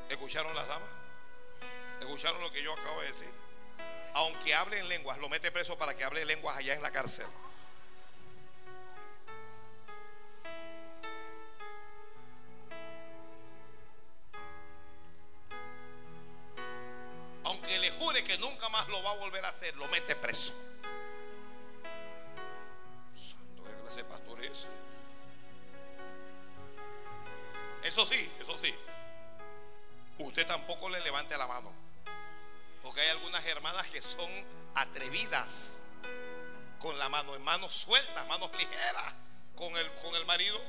[0.10, 0.89] ¿Escucharon las damas?
[2.00, 3.32] ¿Escucharon lo que yo acabo de decir?
[4.13, 7.28] Aunque hable en lenguas, lo mete preso para que hable lenguas allá en la cárcel.
[18.27, 20.54] que nunca más lo va a volver a hacer, lo mete preso.
[30.38, 31.73] Usted tampoco le levante la mano.
[32.83, 34.29] Porque hay algunas hermanas que son
[34.75, 35.88] atrevidas
[36.77, 39.13] con la mano, en manos sueltas, manos ligeras
[39.56, 40.62] con el, con el marido.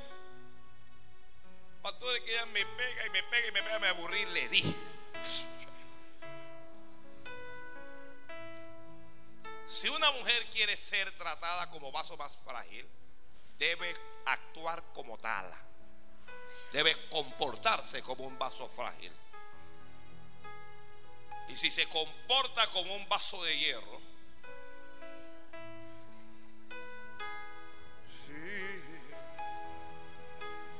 [1.83, 4.77] Pastor, que ella me pega y me pega y me pega, me aburrí, le di.
[9.67, 12.89] Si una mujer quiere ser tratada como vaso más frágil,
[13.59, 13.95] debe
[14.25, 15.45] actuar como tal.
[16.73, 19.13] Debe comportarse como un vaso frágil.
[21.49, 24.01] Y si se comporta como un vaso de hierro,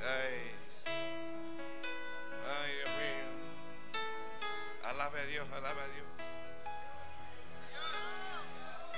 [0.01, 0.51] ay,
[2.47, 4.01] ay Dios mío,
[4.85, 5.49] alabe a Dios.
[5.53, 6.07] alaba a Dios.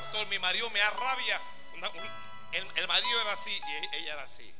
[0.01, 1.41] Doctor, mi marido me arrabia.
[2.53, 4.53] el, marido era así y ella era así.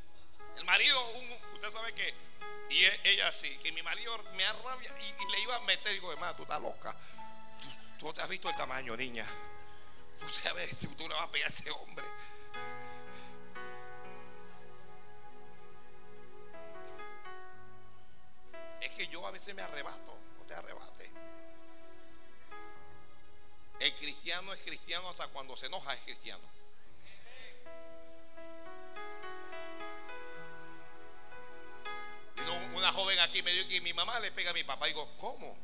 [0.57, 0.97] El marido,
[1.53, 2.13] usted sabe que,
[2.69, 5.93] y e, ella así, que mi marido me arrabia y, le iba a meter.
[5.93, 6.95] Digo, hermano, tú estás loca.
[7.61, 9.25] Tú, tú te has visto el tamaño, niña.
[10.19, 12.05] Tú sabes si tú le vas a pegar a ese hombre.
[18.79, 21.11] Es que yo a veces me arrebato, no te arrebate.
[23.79, 26.60] El cristiano es cristiano hasta cuando se enoja es cristiano.
[33.41, 34.87] Aquí me dijo que mi mamá le pega a mi papá.
[34.87, 35.57] Y digo, ¿cómo?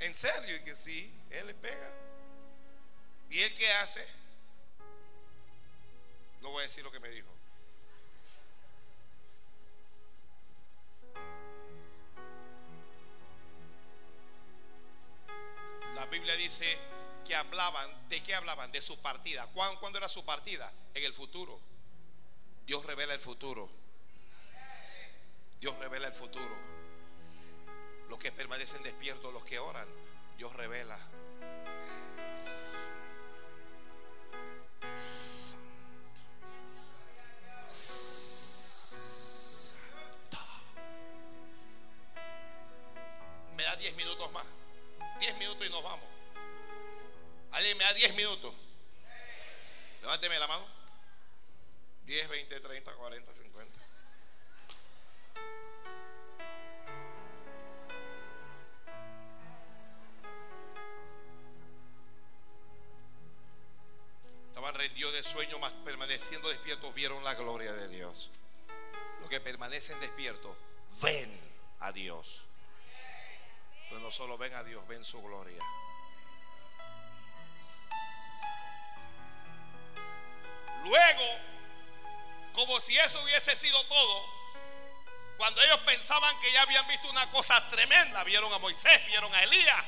[0.00, 0.56] ¿En serio?
[0.56, 1.94] Y que sí, él le pega.
[3.30, 4.04] ¿Y él qué hace?
[6.42, 7.28] No voy a decir lo que me dijo.
[15.94, 16.76] La Biblia dice
[17.24, 18.72] que hablaban, ¿de qué hablaban?
[18.72, 19.46] De su partida.
[19.54, 20.70] ¿Cuándo, era su partida?
[20.94, 21.58] En el futuro.
[22.66, 23.81] Dios revela el futuro.
[25.62, 26.56] Dios revela el futuro.
[28.08, 29.86] Los que permanecen despiertos, los que oran,
[30.36, 30.98] Dios revela.
[74.42, 75.62] Ven a Dios, ven su gloria.
[80.84, 81.22] Luego,
[82.52, 84.26] como si eso hubiese sido todo,
[85.36, 89.42] cuando ellos pensaban que ya habían visto una cosa tremenda, vieron a Moisés, vieron a
[89.44, 89.84] Elías,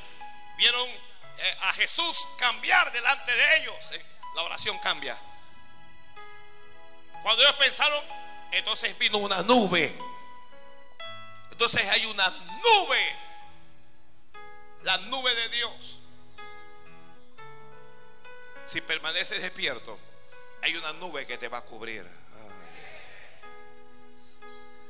[0.55, 3.91] vieron eh, a Jesús cambiar delante de ellos.
[3.91, 5.17] Eh, la oración cambia.
[7.23, 8.01] Cuando ellos pensaron,
[8.51, 9.93] entonces vino una nube.
[11.51, 13.24] Entonces hay una nube
[14.85, 15.99] la nube de Dios.
[18.65, 19.97] Si permaneces despierto,
[20.61, 22.05] hay una nube que te va a cubrir.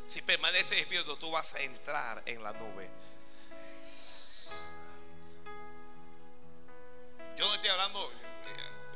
[0.06, 2.92] Si permaneces despierto, tú vas a entrar en la nube.
[7.38, 8.12] Yo no estoy hablando,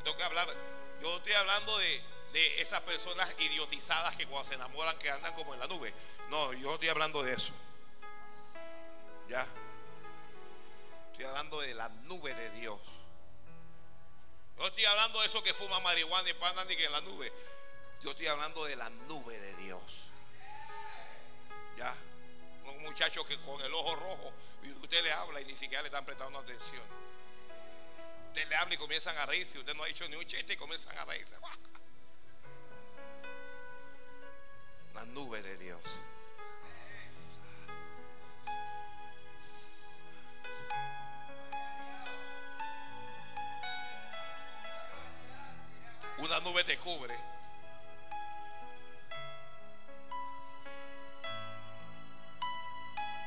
[0.03, 0.47] tengo que hablar,
[1.01, 5.53] yo estoy hablando de, de esas personas idiotizadas que cuando se enamoran que andan como
[5.53, 5.93] en la nube.
[6.29, 7.51] No, yo no estoy hablando de eso.
[9.29, 9.45] Ya.
[11.19, 12.79] Estoy hablando de la nube de Dios.
[14.57, 17.29] No estoy hablando de eso que fuma marihuana y pandan que en la nube.
[18.01, 20.05] Yo estoy hablando de la nube de Dios.
[21.75, 21.93] Ya.
[22.67, 24.31] Un muchacho que con el ojo rojo
[24.63, 26.83] y usted le habla y ni siquiera le están prestando atención.
[28.29, 29.59] Usted le habla y comienzan a reírse.
[29.59, 31.35] Usted no ha dicho ni un chiste y comienzan a reírse.
[34.93, 35.81] La nube de Dios.
[46.19, 47.15] Una nube te cubre.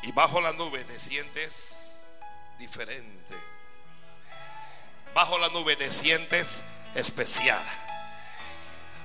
[0.02, 2.08] Y bajo la nube te sientes
[2.58, 3.34] diferente.
[5.14, 6.64] Bajo la nube te sientes
[6.94, 7.62] especial.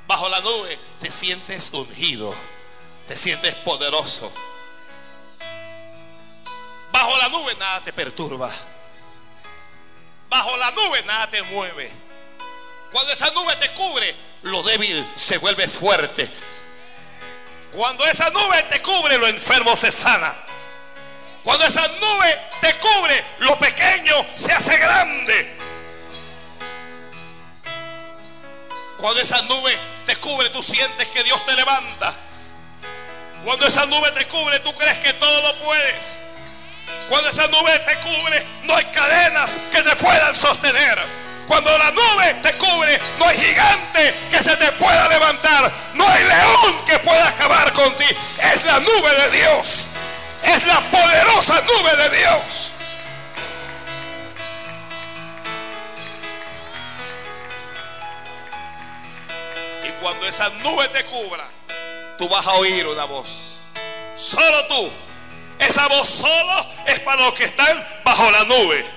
[0.07, 2.33] Bajo la nube te sientes ungido.
[3.07, 4.31] Te sientes poderoso.
[6.91, 8.51] Bajo la nube nada te perturba.
[10.29, 12.06] Bajo la nube nada te mueve.
[12.97, 16.27] Cuando esa nube te cubre, lo débil se vuelve fuerte.
[17.71, 20.33] Cuando esa nube te cubre, lo enfermo se sana.
[21.43, 25.57] Cuando esa nube te cubre, lo pequeño se hace grande.
[28.97, 29.77] Cuando esa nube
[30.07, 32.15] te cubre, tú sientes que Dios te levanta.
[33.45, 36.17] Cuando esa nube te cubre, tú crees que todo lo puedes.
[37.09, 41.26] Cuando esa nube te cubre, no hay cadenas que te puedan sostener.
[41.47, 45.71] Cuando la nube te cubre, no hay gigante que se te pueda levantar.
[45.93, 48.05] No hay león que pueda acabar con ti.
[48.53, 49.85] Es la nube de Dios.
[50.43, 52.71] Es la poderosa nube de Dios.
[59.85, 61.47] Y cuando esa nube te cubra,
[62.17, 63.29] tú vas a oír una voz.
[64.17, 64.91] Solo tú.
[65.59, 68.96] Esa voz solo es para los que están bajo la nube.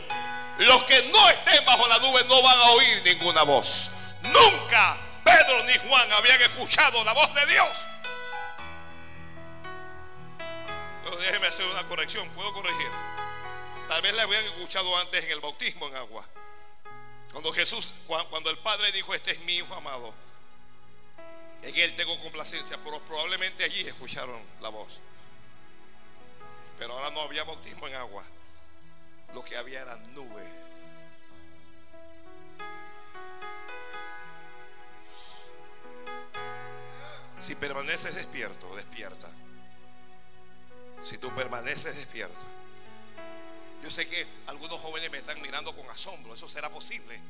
[0.61, 3.93] Los que no estén bajo la nube no van a oír ninguna voz.
[4.23, 4.95] Nunca
[5.25, 7.87] Pedro ni Juan habían escuchado la voz de Dios.
[11.03, 12.89] Pero déjeme hacer una corrección, puedo corregir.
[13.89, 16.29] Tal vez la habían escuchado antes en el bautismo en agua.
[17.33, 20.13] Cuando Jesús, cuando el Padre dijo, este es mi Hijo amado,
[21.63, 25.01] en Él tengo complacencia, pero probablemente allí escucharon la voz.
[26.77, 28.25] Pero ahora no había bautismo en agua.
[29.35, 30.43] Lo que había era nube.
[37.39, 39.29] Si permaneces despierto, despierta.
[41.01, 42.45] Si tú permaneces despierto.
[43.83, 46.35] Yo sé que algunos jóvenes me están mirando con asombro.
[46.35, 47.21] ¿Eso será posible?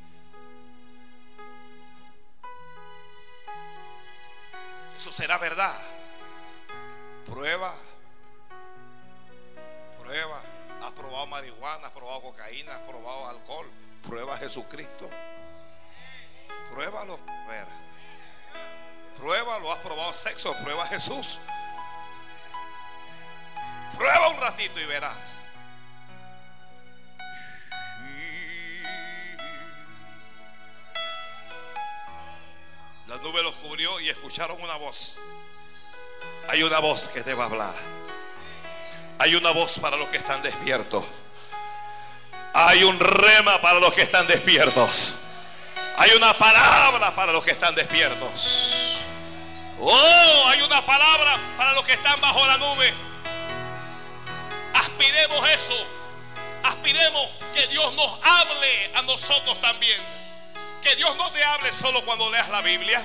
[4.96, 5.80] Eso será verdad.
[7.24, 7.72] Prueba.
[11.40, 13.66] Marihuana, has probado cocaína, has probado alcohol.
[14.02, 15.08] Prueba a Jesucristo.
[16.70, 17.18] Pruébalo.
[19.16, 19.72] Pruébalo.
[19.72, 20.54] Has probado sexo.
[20.62, 21.38] Prueba a Jesús.
[23.96, 25.38] Prueba un ratito y verás.
[33.06, 35.18] La nube los cubrió y escucharon una voz.
[36.48, 37.74] Hay una voz que te va a hablar.
[39.18, 41.04] Hay una voz para los que están despiertos.
[42.52, 45.14] Hay un rema para los que están despiertos.
[45.96, 48.96] Hay una palabra para los que están despiertos.
[49.78, 52.92] Oh, hay una palabra para los que están bajo la nube.
[54.74, 55.86] Aspiremos eso.
[56.64, 60.00] Aspiremos que Dios nos hable a nosotros también.
[60.82, 63.00] Que Dios no te hable solo cuando leas la Biblia.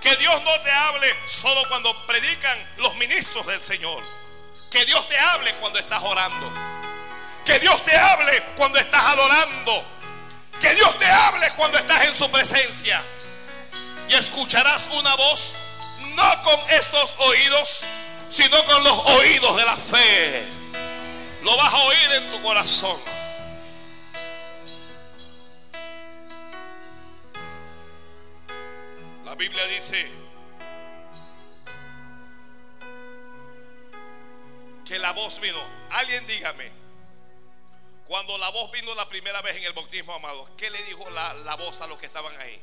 [0.00, 4.02] Que Dios no te hable solo cuando predican los ministros del Señor.
[4.70, 6.81] Que Dios te hable cuando estás orando.
[7.44, 9.84] Que Dios te hable cuando estás adorando.
[10.60, 13.02] Que Dios te hable cuando estás en su presencia.
[14.08, 15.54] Y escucharás una voz
[16.14, 17.84] no con estos oídos,
[18.28, 20.44] sino con los oídos de la fe.
[21.42, 22.98] Lo vas a oír en tu corazón.
[29.24, 30.06] La Biblia dice
[34.84, 35.58] que la voz vino.
[35.90, 36.70] Alguien dígame,
[38.06, 41.34] cuando la voz vino la primera vez en el bautismo, amado, ¿qué le dijo la,
[41.34, 42.60] la voz a los que estaban ahí?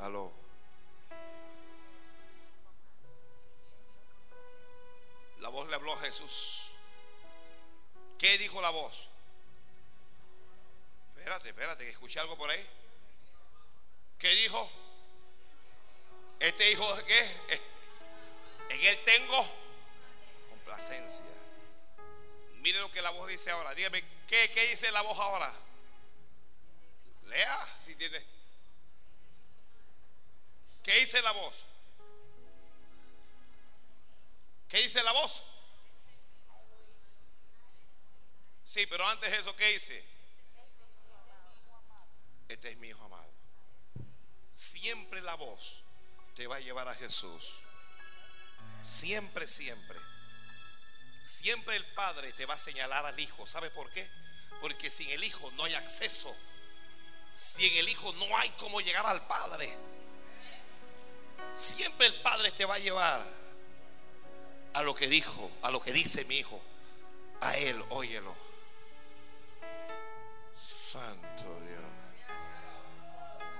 [0.00, 0.32] Aló.
[5.38, 6.72] La voz le habló a Jesús.
[8.18, 9.08] ¿Qué dijo la voz?
[11.16, 12.66] Espérate, espérate, que escuché algo por ahí.
[14.18, 14.70] ¿Qué dijo?
[16.38, 17.60] Este hijo de qué?
[18.70, 19.61] En él tengo
[22.62, 23.74] Mire lo que la voz dice ahora.
[23.74, 25.52] Dígame, ¿qué, qué dice la voz ahora?
[27.26, 28.24] Lea si tiene.
[30.82, 31.64] ¿Qué dice la voz?
[34.68, 35.42] ¿Qué dice la voz?
[38.64, 40.04] Sí, pero antes de eso, ¿qué dice?
[42.48, 43.30] Este es mi hijo amado.
[44.52, 45.82] Siempre la voz
[46.34, 47.58] te va a llevar a Jesús.
[48.82, 49.98] Siempre, siempre.
[51.24, 53.46] Siempre el Padre te va a señalar al Hijo.
[53.46, 54.08] ¿Sabe por qué?
[54.60, 56.34] Porque sin el Hijo no hay acceso.
[57.34, 59.72] Sin el Hijo no hay cómo llegar al Padre.
[61.54, 63.22] Siempre el Padre te va a llevar
[64.74, 66.60] a lo que dijo, a lo que dice mi Hijo.
[67.40, 68.34] A Él, óyelo.
[70.54, 71.82] Santo Dios.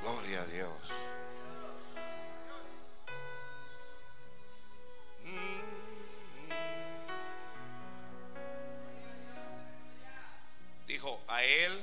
[0.03, 0.79] Gloria a Dios.
[11.29, 11.81] A él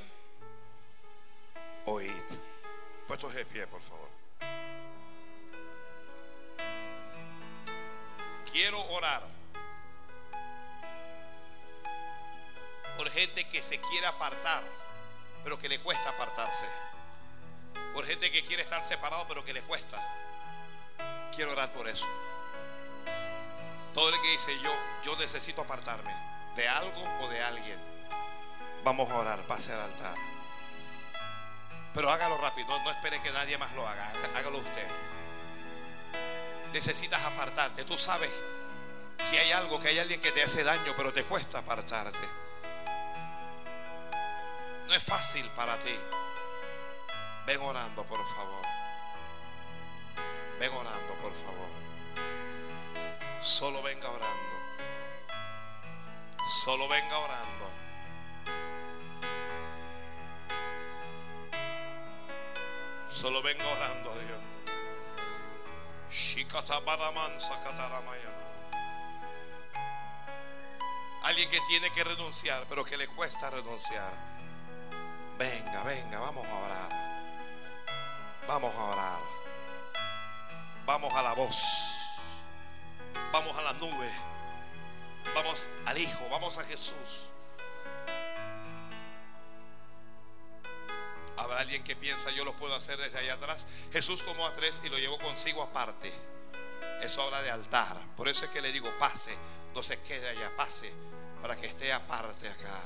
[1.86, 2.12] oíd.
[3.08, 4.10] Puestos de pie, por favor.
[8.52, 9.22] Quiero orar
[12.98, 14.62] por gente que se quiere apartar,
[15.44, 16.66] pero que le cuesta apartarse.
[17.94, 19.98] Por gente que quiere estar separado, pero que le cuesta.
[21.36, 22.08] Quiero orar por eso.
[23.94, 24.72] Todo el que dice yo,
[25.04, 26.14] yo necesito apartarme
[26.56, 27.80] de algo o de alguien.
[28.84, 30.16] Vamos a orar, pase al altar.
[31.94, 34.12] Pero hágalo rápido, no, no espere que nadie más lo haga.
[34.36, 34.88] Hágalo usted.
[36.74, 37.84] Necesitas apartarte.
[37.84, 38.32] Tú sabes
[39.32, 42.28] que hay algo, que hay alguien que te hace daño, pero te cuesta apartarte.
[44.88, 45.96] No es fácil para ti.
[47.46, 48.62] Ven orando, por favor.
[50.60, 51.70] Ven orando, por favor.
[53.40, 54.60] Solo venga orando.
[56.64, 57.79] Solo venga orando.
[63.10, 64.40] Solo venga orando a Dios.
[71.24, 74.12] Alguien que tiene que renunciar, pero que le cuesta renunciar.
[75.38, 76.90] Venga, venga, vamos a orar.
[78.48, 79.20] Vamos a orar.
[80.86, 81.56] Vamos a la voz.
[83.32, 84.12] Vamos a la nube.
[85.36, 86.30] Vamos al Hijo.
[86.30, 87.30] Vamos a Jesús.
[91.50, 93.66] Habrá alguien que piensa, yo lo puedo hacer desde allá atrás.
[93.92, 96.14] Jesús tomó a tres y lo llevó consigo aparte.
[97.02, 97.98] Eso habla de altar.
[98.16, 99.36] Por eso es que le digo, pase,
[99.74, 100.94] no se quede allá, pase,
[101.42, 102.80] para que esté aparte acá.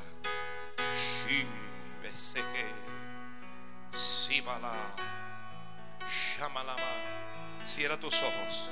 [7.65, 8.69] Cierra tus ojos.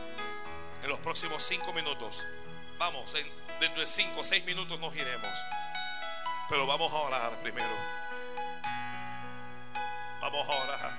[0.83, 2.23] En los próximos cinco minutos,
[2.77, 3.13] vamos,
[3.59, 5.37] dentro de cinco o seis minutos nos iremos.
[6.47, 8.01] Pero vamos a orar primero.
[10.21, 10.91] Vamos a orar.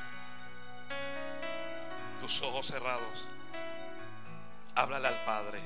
[2.19, 3.27] Tus ojos cerrados.
[4.75, 5.61] Háblale al Padre.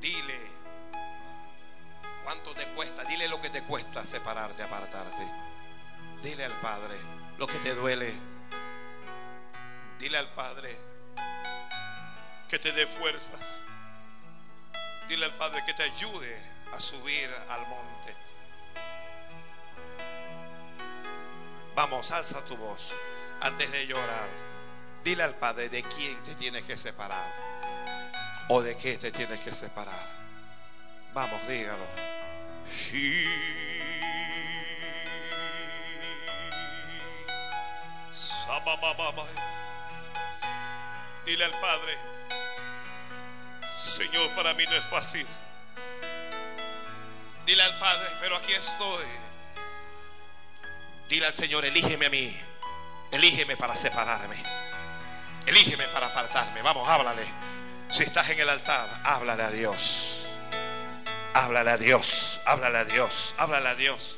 [0.00, 0.38] Dile
[2.22, 3.04] cuánto te cuesta.
[3.04, 5.26] Dile lo que te cuesta separarte, apartarte.
[6.22, 6.96] Dile al Padre
[7.38, 8.12] lo que te duele.
[9.98, 10.76] Dile al Padre
[12.48, 13.62] que te dé fuerzas.
[15.08, 16.36] Dile al Padre que te ayude
[16.72, 18.29] a subir al monte.
[21.74, 22.92] Vamos, alza tu voz
[23.40, 24.28] antes de llorar.
[25.04, 27.32] Dile al Padre de quién te tienes que separar
[28.48, 30.08] o de qué te tienes que separar.
[31.14, 31.86] Vamos, dígalo.
[41.24, 41.96] Dile al Padre,
[43.78, 45.26] Señor, para mí no es fácil.
[47.46, 49.29] Dile al Padre, pero aquí estoy.
[51.10, 52.40] Dile al Señor, elígeme a mí.
[53.10, 54.36] Elígeme para separarme.
[55.44, 56.62] Elígeme para apartarme.
[56.62, 57.24] Vamos, háblale.
[57.88, 60.28] Si estás en el altar, háblale a Dios.
[61.34, 62.40] Háblale a Dios.
[62.46, 63.34] Háblale a Dios.
[63.38, 64.16] Háblale a Dios.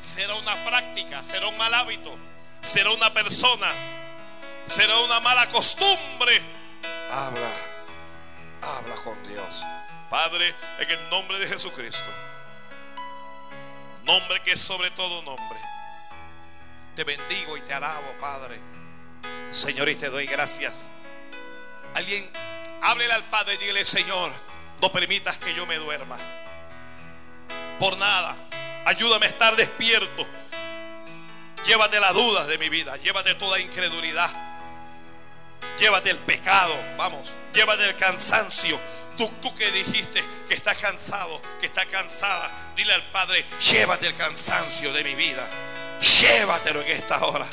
[0.00, 2.18] Será una práctica, será un mal hábito,
[2.60, 3.68] será una persona,
[4.64, 6.40] será una mala costumbre.
[7.10, 7.50] Habla,
[8.62, 9.64] habla con Dios.
[10.14, 12.08] Padre, en el nombre de Jesucristo.
[14.04, 15.58] Nombre que es sobre todo nombre.
[16.94, 18.60] Te bendigo y te alabo, Padre.
[19.50, 20.88] Señor, y te doy gracias.
[21.96, 22.30] Alguien,
[22.80, 24.30] háblele al Padre y dile, Señor,
[24.80, 26.16] no permitas que yo me duerma.
[27.80, 28.36] Por nada.
[28.84, 30.24] Ayúdame a estar despierto.
[31.66, 32.96] Llévate las dudas de mi vida.
[32.98, 34.30] Llévate toda incredulidad.
[35.76, 36.72] Llévate el pecado.
[36.98, 37.32] Vamos.
[37.52, 38.78] Llévate el cansancio.
[39.16, 44.16] Tú, tú que dijiste que estás cansado, que estás cansada, dile al Padre, llévate el
[44.16, 45.48] cansancio de mi vida.
[46.00, 47.46] Llévatelo en esta hora.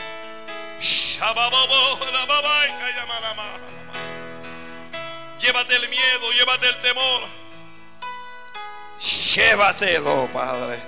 [5.40, 7.22] Llévate el miedo, llévate el temor.
[9.00, 10.80] Llévatelo, Padre.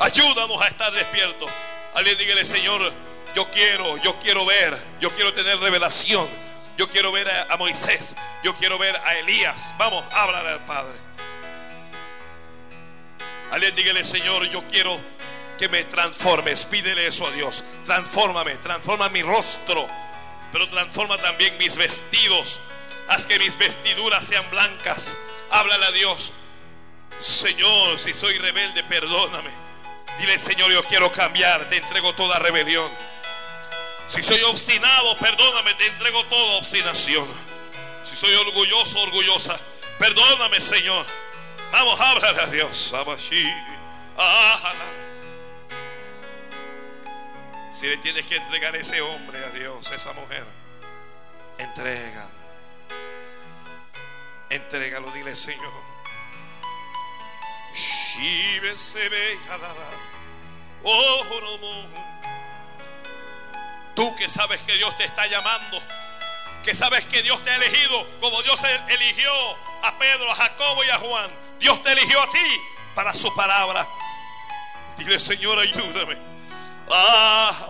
[0.00, 1.50] Ayúdanos a estar despiertos.
[1.94, 2.92] Alguien dígale, Señor,
[3.34, 6.28] yo quiero, yo quiero ver, yo quiero tener revelación.
[6.76, 9.74] Yo quiero ver a, Moisés, yo quiero ver a Elías.
[9.78, 10.94] Vamos, háblale al Padre.
[13.50, 14.98] Alguien dígale, Señor, yo quiero
[15.58, 16.64] que me transformes.
[16.64, 17.64] Pídele eso a Dios.
[17.84, 19.86] Transfórmame, transforma mi rostro,
[20.50, 22.62] pero transforma también mis vestidos.
[23.08, 25.14] Haz que mis vestiduras sean blancas.
[25.50, 26.32] Háblale a Dios.
[27.18, 29.50] Señor, si soy rebelde, perdóname.
[30.18, 31.68] Dile, Señor, yo quiero cambiar.
[31.68, 32.90] Te entrego toda rebelión.
[34.08, 37.26] Si soy obstinado, perdóname, te entrego toda obstinación.
[38.04, 39.58] Si soy orgulloso, orgullosa,
[39.98, 41.06] perdóname, Señor.
[41.70, 42.92] Vamos, háblale a Dios.
[47.72, 50.44] Si le tienes que entregar ese hombre a Dios, esa mujer,
[51.58, 52.28] entrega.
[54.50, 55.72] Entrégalo, dile, Señor.
[60.82, 61.24] Oh,
[64.02, 65.80] Tú que sabes que Dios te está llamando,
[66.64, 69.30] que sabes que Dios te ha elegido, como Dios eligió
[69.80, 71.30] a Pedro, a Jacobo y a Juan.
[71.60, 72.60] Dios te eligió a ti
[72.96, 73.86] para su palabra.
[74.96, 76.16] Dile, Señor, ayúdame.
[76.90, 77.68] Ah,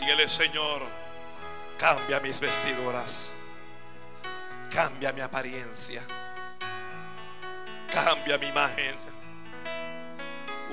[0.00, 0.82] Dígale, Señor,
[1.78, 3.32] cambia mis vestiduras.
[4.70, 6.02] Cambia mi apariencia.
[7.92, 8.96] Cambia mi imagen.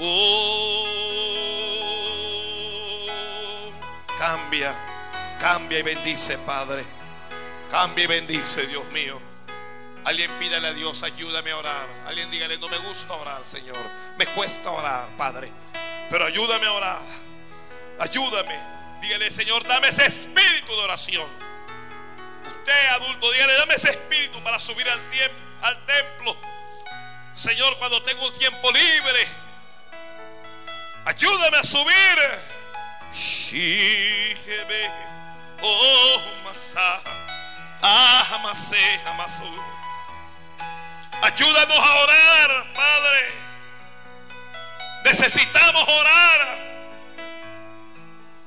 [0.01, 0.85] Oh,
[4.17, 4.73] cambia,
[5.37, 6.85] cambia y bendice, Padre.
[7.69, 9.19] Cambia y bendice, Dios mío.
[10.05, 11.87] Alguien pídale a Dios, ayúdame a orar.
[12.07, 13.75] Alguien dígale, no me gusta orar, Señor.
[14.17, 15.51] Me cuesta orar, Padre.
[16.09, 17.01] Pero ayúdame a orar.
[17.99, 18.57] Ayúdame.
[19.01, 21.27] Dígale, Señor, dame ese espíritu de oración.
[22.47, 25.01] Usted, adulto, dígale, dame ese espíritu para subir al,
[25.61, 26.58] al templo.
[27.39, 29.25] Señor, cuando tengo un tiempo libre,
[31.05, 32.19] ayúdame a subir.
[35.61, 36.21] Oh,
[41.21, 43.33] Ayúdanos a orar, Padre.
[45.05, 46.57] Necesitamos orar.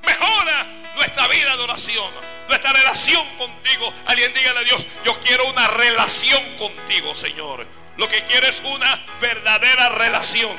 [0.06, 0.66] Mejora
[0.96, 2.12] nuestra vida de oración,
[2.46, 3.90] nuestra relación contigo.
[4.04, 7.81] Alguien dígale a Dios, yo quiero una relación contigo, Señor.
[8.02, 10.50] Lo que quiero es una verdadera relación.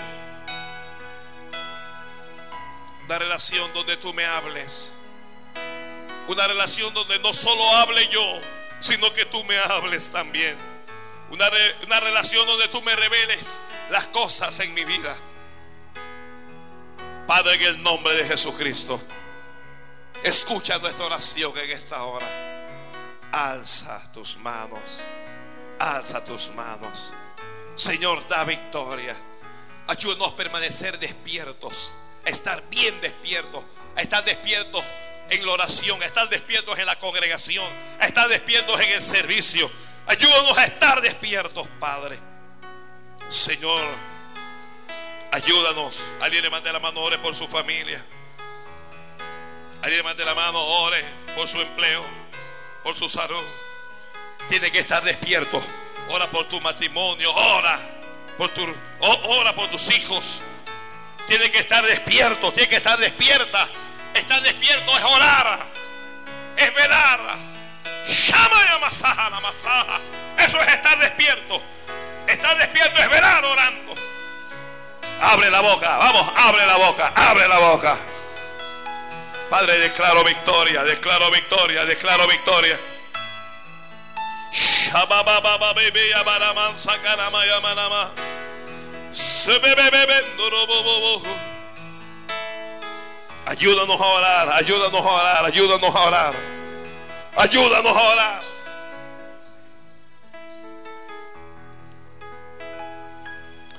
[3.04, 4.96] Una relación donde tú me hables.
[6.30, 8.40] Una relación donde no solo hable yo,
[8.80, 10.56] sino que tú me hables también.
[11.32, 11.50] Una,
[11.86, 15.14] una relación donde tú me reveles las cosas en mi vida.
[17.28, 19.02] Padre, en el nombre de Jesucristo,
[20.24, 22.26] escucha nuestra oración en esta hora.
[23.34, 25.02] Alza tus manos,
[25.78, 27.12] alza tus manos.
[27.76, 29.16] Señor, da victoria.
[29.88, 31.96] Ayúdanos a permanecer despiertos,
[32.26, 33.64] a estar bien despiertos,
[33.96, 34.84] a estar despiertos
[35.30, 37.66] en la oración, a estar despiertos en la congregación,
[38.00, 39.70] a estar despiertos en el servicio.
[40.06, 42.20] Ayúdanos a estar despiertos, Padre.
[43.28, 43.82] Señor,
[45.32, 46.00] ayúdanos.
[46.22, 48.04] Alguien levante la mano, ore por su familia.
[49.82, 51.04] Alguien levante la mano, ore
[51.36, 52.06] por su empleo,
[52.84, 53.44] por su salud.
[54.48, 55.62] Tiene que estar despierto.
[56.10, 57.80] Ora por tu matrimonio, ora
[58.38, 58.62] por tu,
[59.00, 60.42] ora por tus hijos.
[61.28, 63.68] Tiene que estar despierto, tiene que estar despierta.
[64.14, 65.60] Estar despierto es orar,
[66.58, 67.20] es velar.
[68.08, 70.00] Llama y amasaja la masaja.
[70.38, 71.62] Eso es estar despierto.
[72.28, 73.96] Estar despierto es velar orando.
[75.22, 77.98] Abre la boca, vamos, abre la boca, abre la boca.
[79.50, 82.78] Padre, declaro victoria, declaro victoria, declaro victoria.
[93.46, 96.34] Ayúdanos a orar, ayúdanos a orar, ayúdanos a orar.
[97.36, 98.42] Ayúdanos a orar.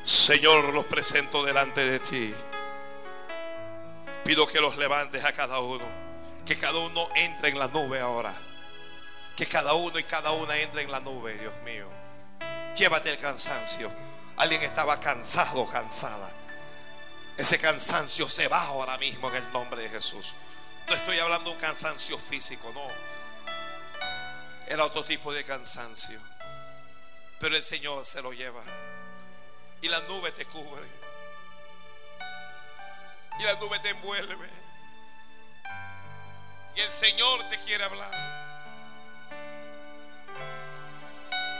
[0.02, 2.34] Señor, los presento delante de ti.
[4.24, 5.84] Pido que los levantes a cada uno.
[6.44, 8.34] Que cada uno entre en la nube ahora.
[9.36, 11.88] Que cada uno y cada una entre en la nube, Dios mío.
[12.76, 13.90] Llévate el cansancio.
[14.36, 16.30] Alguien estaba cansado, cansada.
[17.36, 20.32] Ese cansancio se va ahora mismo en el nombre de Jesús.
[20.88, 22.88] No estoy hablando de un cansancio físico, no.
[24.66, 26.20] Era otro tipo de cansancio.
[27.40, 28.62] Pero el Señor se lo lleva.
[29.80, 30.86] Y la nube te cubre.
[33.38, 34.48] Y la nube te envuelve.
[36.76, 38.43] Y el Señor te quiere hablar.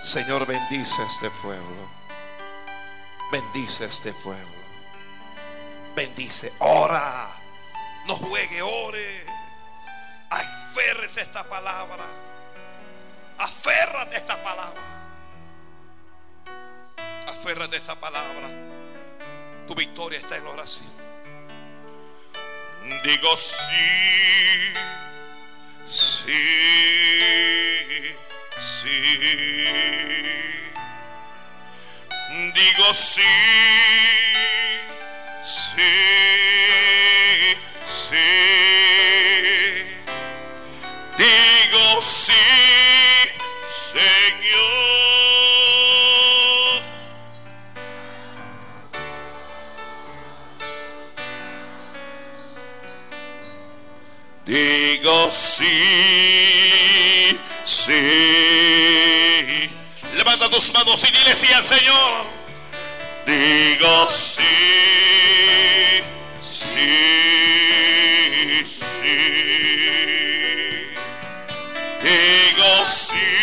[0.05, 1.89] Señor, bendice este pueblo.
[3.33, 4.63] Bendice este pueblo.
[5.97, 6.53] Bendice.
[6.59, 7.31] Ora.
[8.07, 9.27] No juegue, ore.
[10.29, 12.05] Aférrese esta palabra.
[13.39, 14.83] Aférrate a esta palabra.
[17.27, 18.49] Aférrate a esta palabra.
[19.67, 20.93] Tu victoria está en la oración.
[23.03, 24.75] Digo sí,
[25.87, 26.33] sí,
[28.85, 29.25] sí.
[32.55, 33.23] Digo sí,
[35.43, 36.34] sí,
[60.55, 62.27] tus manos y dile sí al Señor.
[63.27, 64.43] Digo sí,
[66.39, 66.79] sí,
[68.65, 69.17] sí.
[72.03, 73.34] Digo sí, sí.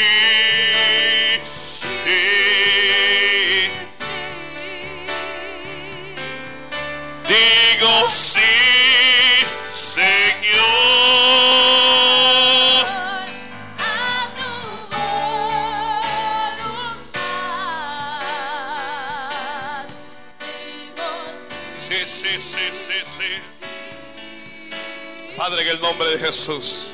[25.92, 26.86] Nombre de Jesús.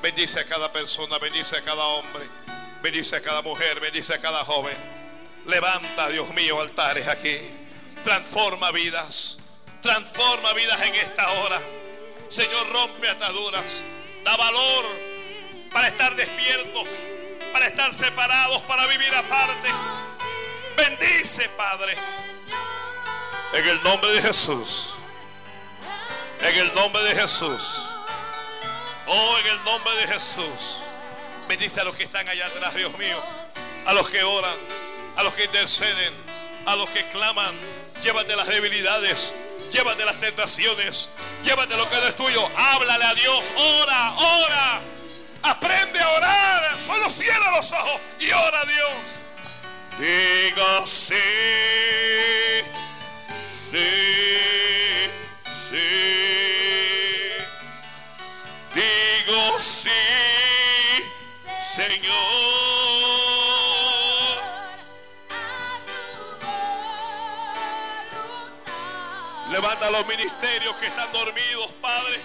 [0.00, 2.24] Bendice a cada persona, bendice a cada hombre,
[2.80, 4.76] bendice a cada mujer, bendice a cada joven.
[5.46, 7.36] Levanta, Dios mío, altares aquí.
[8.04, 9.40] Transforma vidas,
[9.82, 11.58] transforma vidas en esta hora.
[12.28, 13.82] Señor, rompe ataduras,
[14.22, 14.84] da valor
[15.72, 16.86] para estar despiertos,
[17.52, 19.68] para estar separados, para vivir aparte.
[20.76, 21.96] Bendice, Padre.
[23.54, 24.94] En el nombre de Jesús.
[26.40, 27.88] En el nombre de Jesús.
[29.06, 30.80] Oh, en el nombre de Jesús.
[31.48, 33.22] Bendice a los que están allá atrás, Dios mío.
[33.86, 34.56] A los que oran,
[35.16, 36.14] a los que interceden,
[36.66, 37.54] a los que claman.
[38.02, 39.34] Llévate las debilidades,
[39.70, 41.10] llévate las tentaciones,
[41.42, 42.50] llévate lo que no es tuyo.
[42.56, 44.80] Háblale a Dios, ora, ora.
[45.42, 46.80] Aprende a orar.
[46.80, 49.24] Solo cierra los ojos y ora a Dios.
[49.98, 51.14] Diga sí,
[53.70, 55.10] sí,
[55.68, 56.03] sí.
[59.64, 59.90] Digo sí,
[61.74, 62.14] Señor.
[69.50, 72.20] Levanta los ministerios que están dormidos, Padre.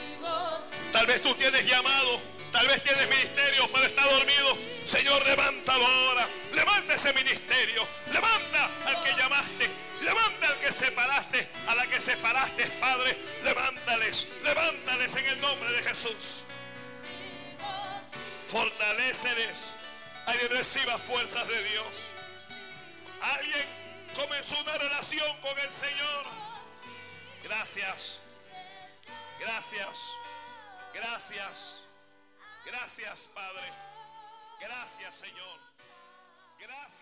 [0.91, 2.19] Tal vez tú tienes llamado,
[2.51, 4.57] tal vez tienes ministerio, pero está dormido.
[4.83, 6.27] Señor, levántalo ahora.
[6.51, 7.87] Levanta ese ministerio.
[8.11, 9.69] Levanta al que llamaste.
[10.01, 13.17] Levanta al que separaste, a la que separaste, Padre.
[13.43, 16.43] Levántales, levántales en el nombre de Jesús.
[18.49, 19.75] Fortaléceles.
[20.25, 22.03] Alguien reciba fuerzas de Dios.
[23.21, 23.65] Alguien
[24.15, 26.25] comenzó una relación con el Señor.
[27.43, 28.19] Gracias.
[29.39, 30.13] Gracias.
[30.93, 31.81] Gracias.
[32.65, 33.71] Gracias, Padre.
[34.59, 35.59] Gracias, Señor.
[36.59, 36.98] Gracias.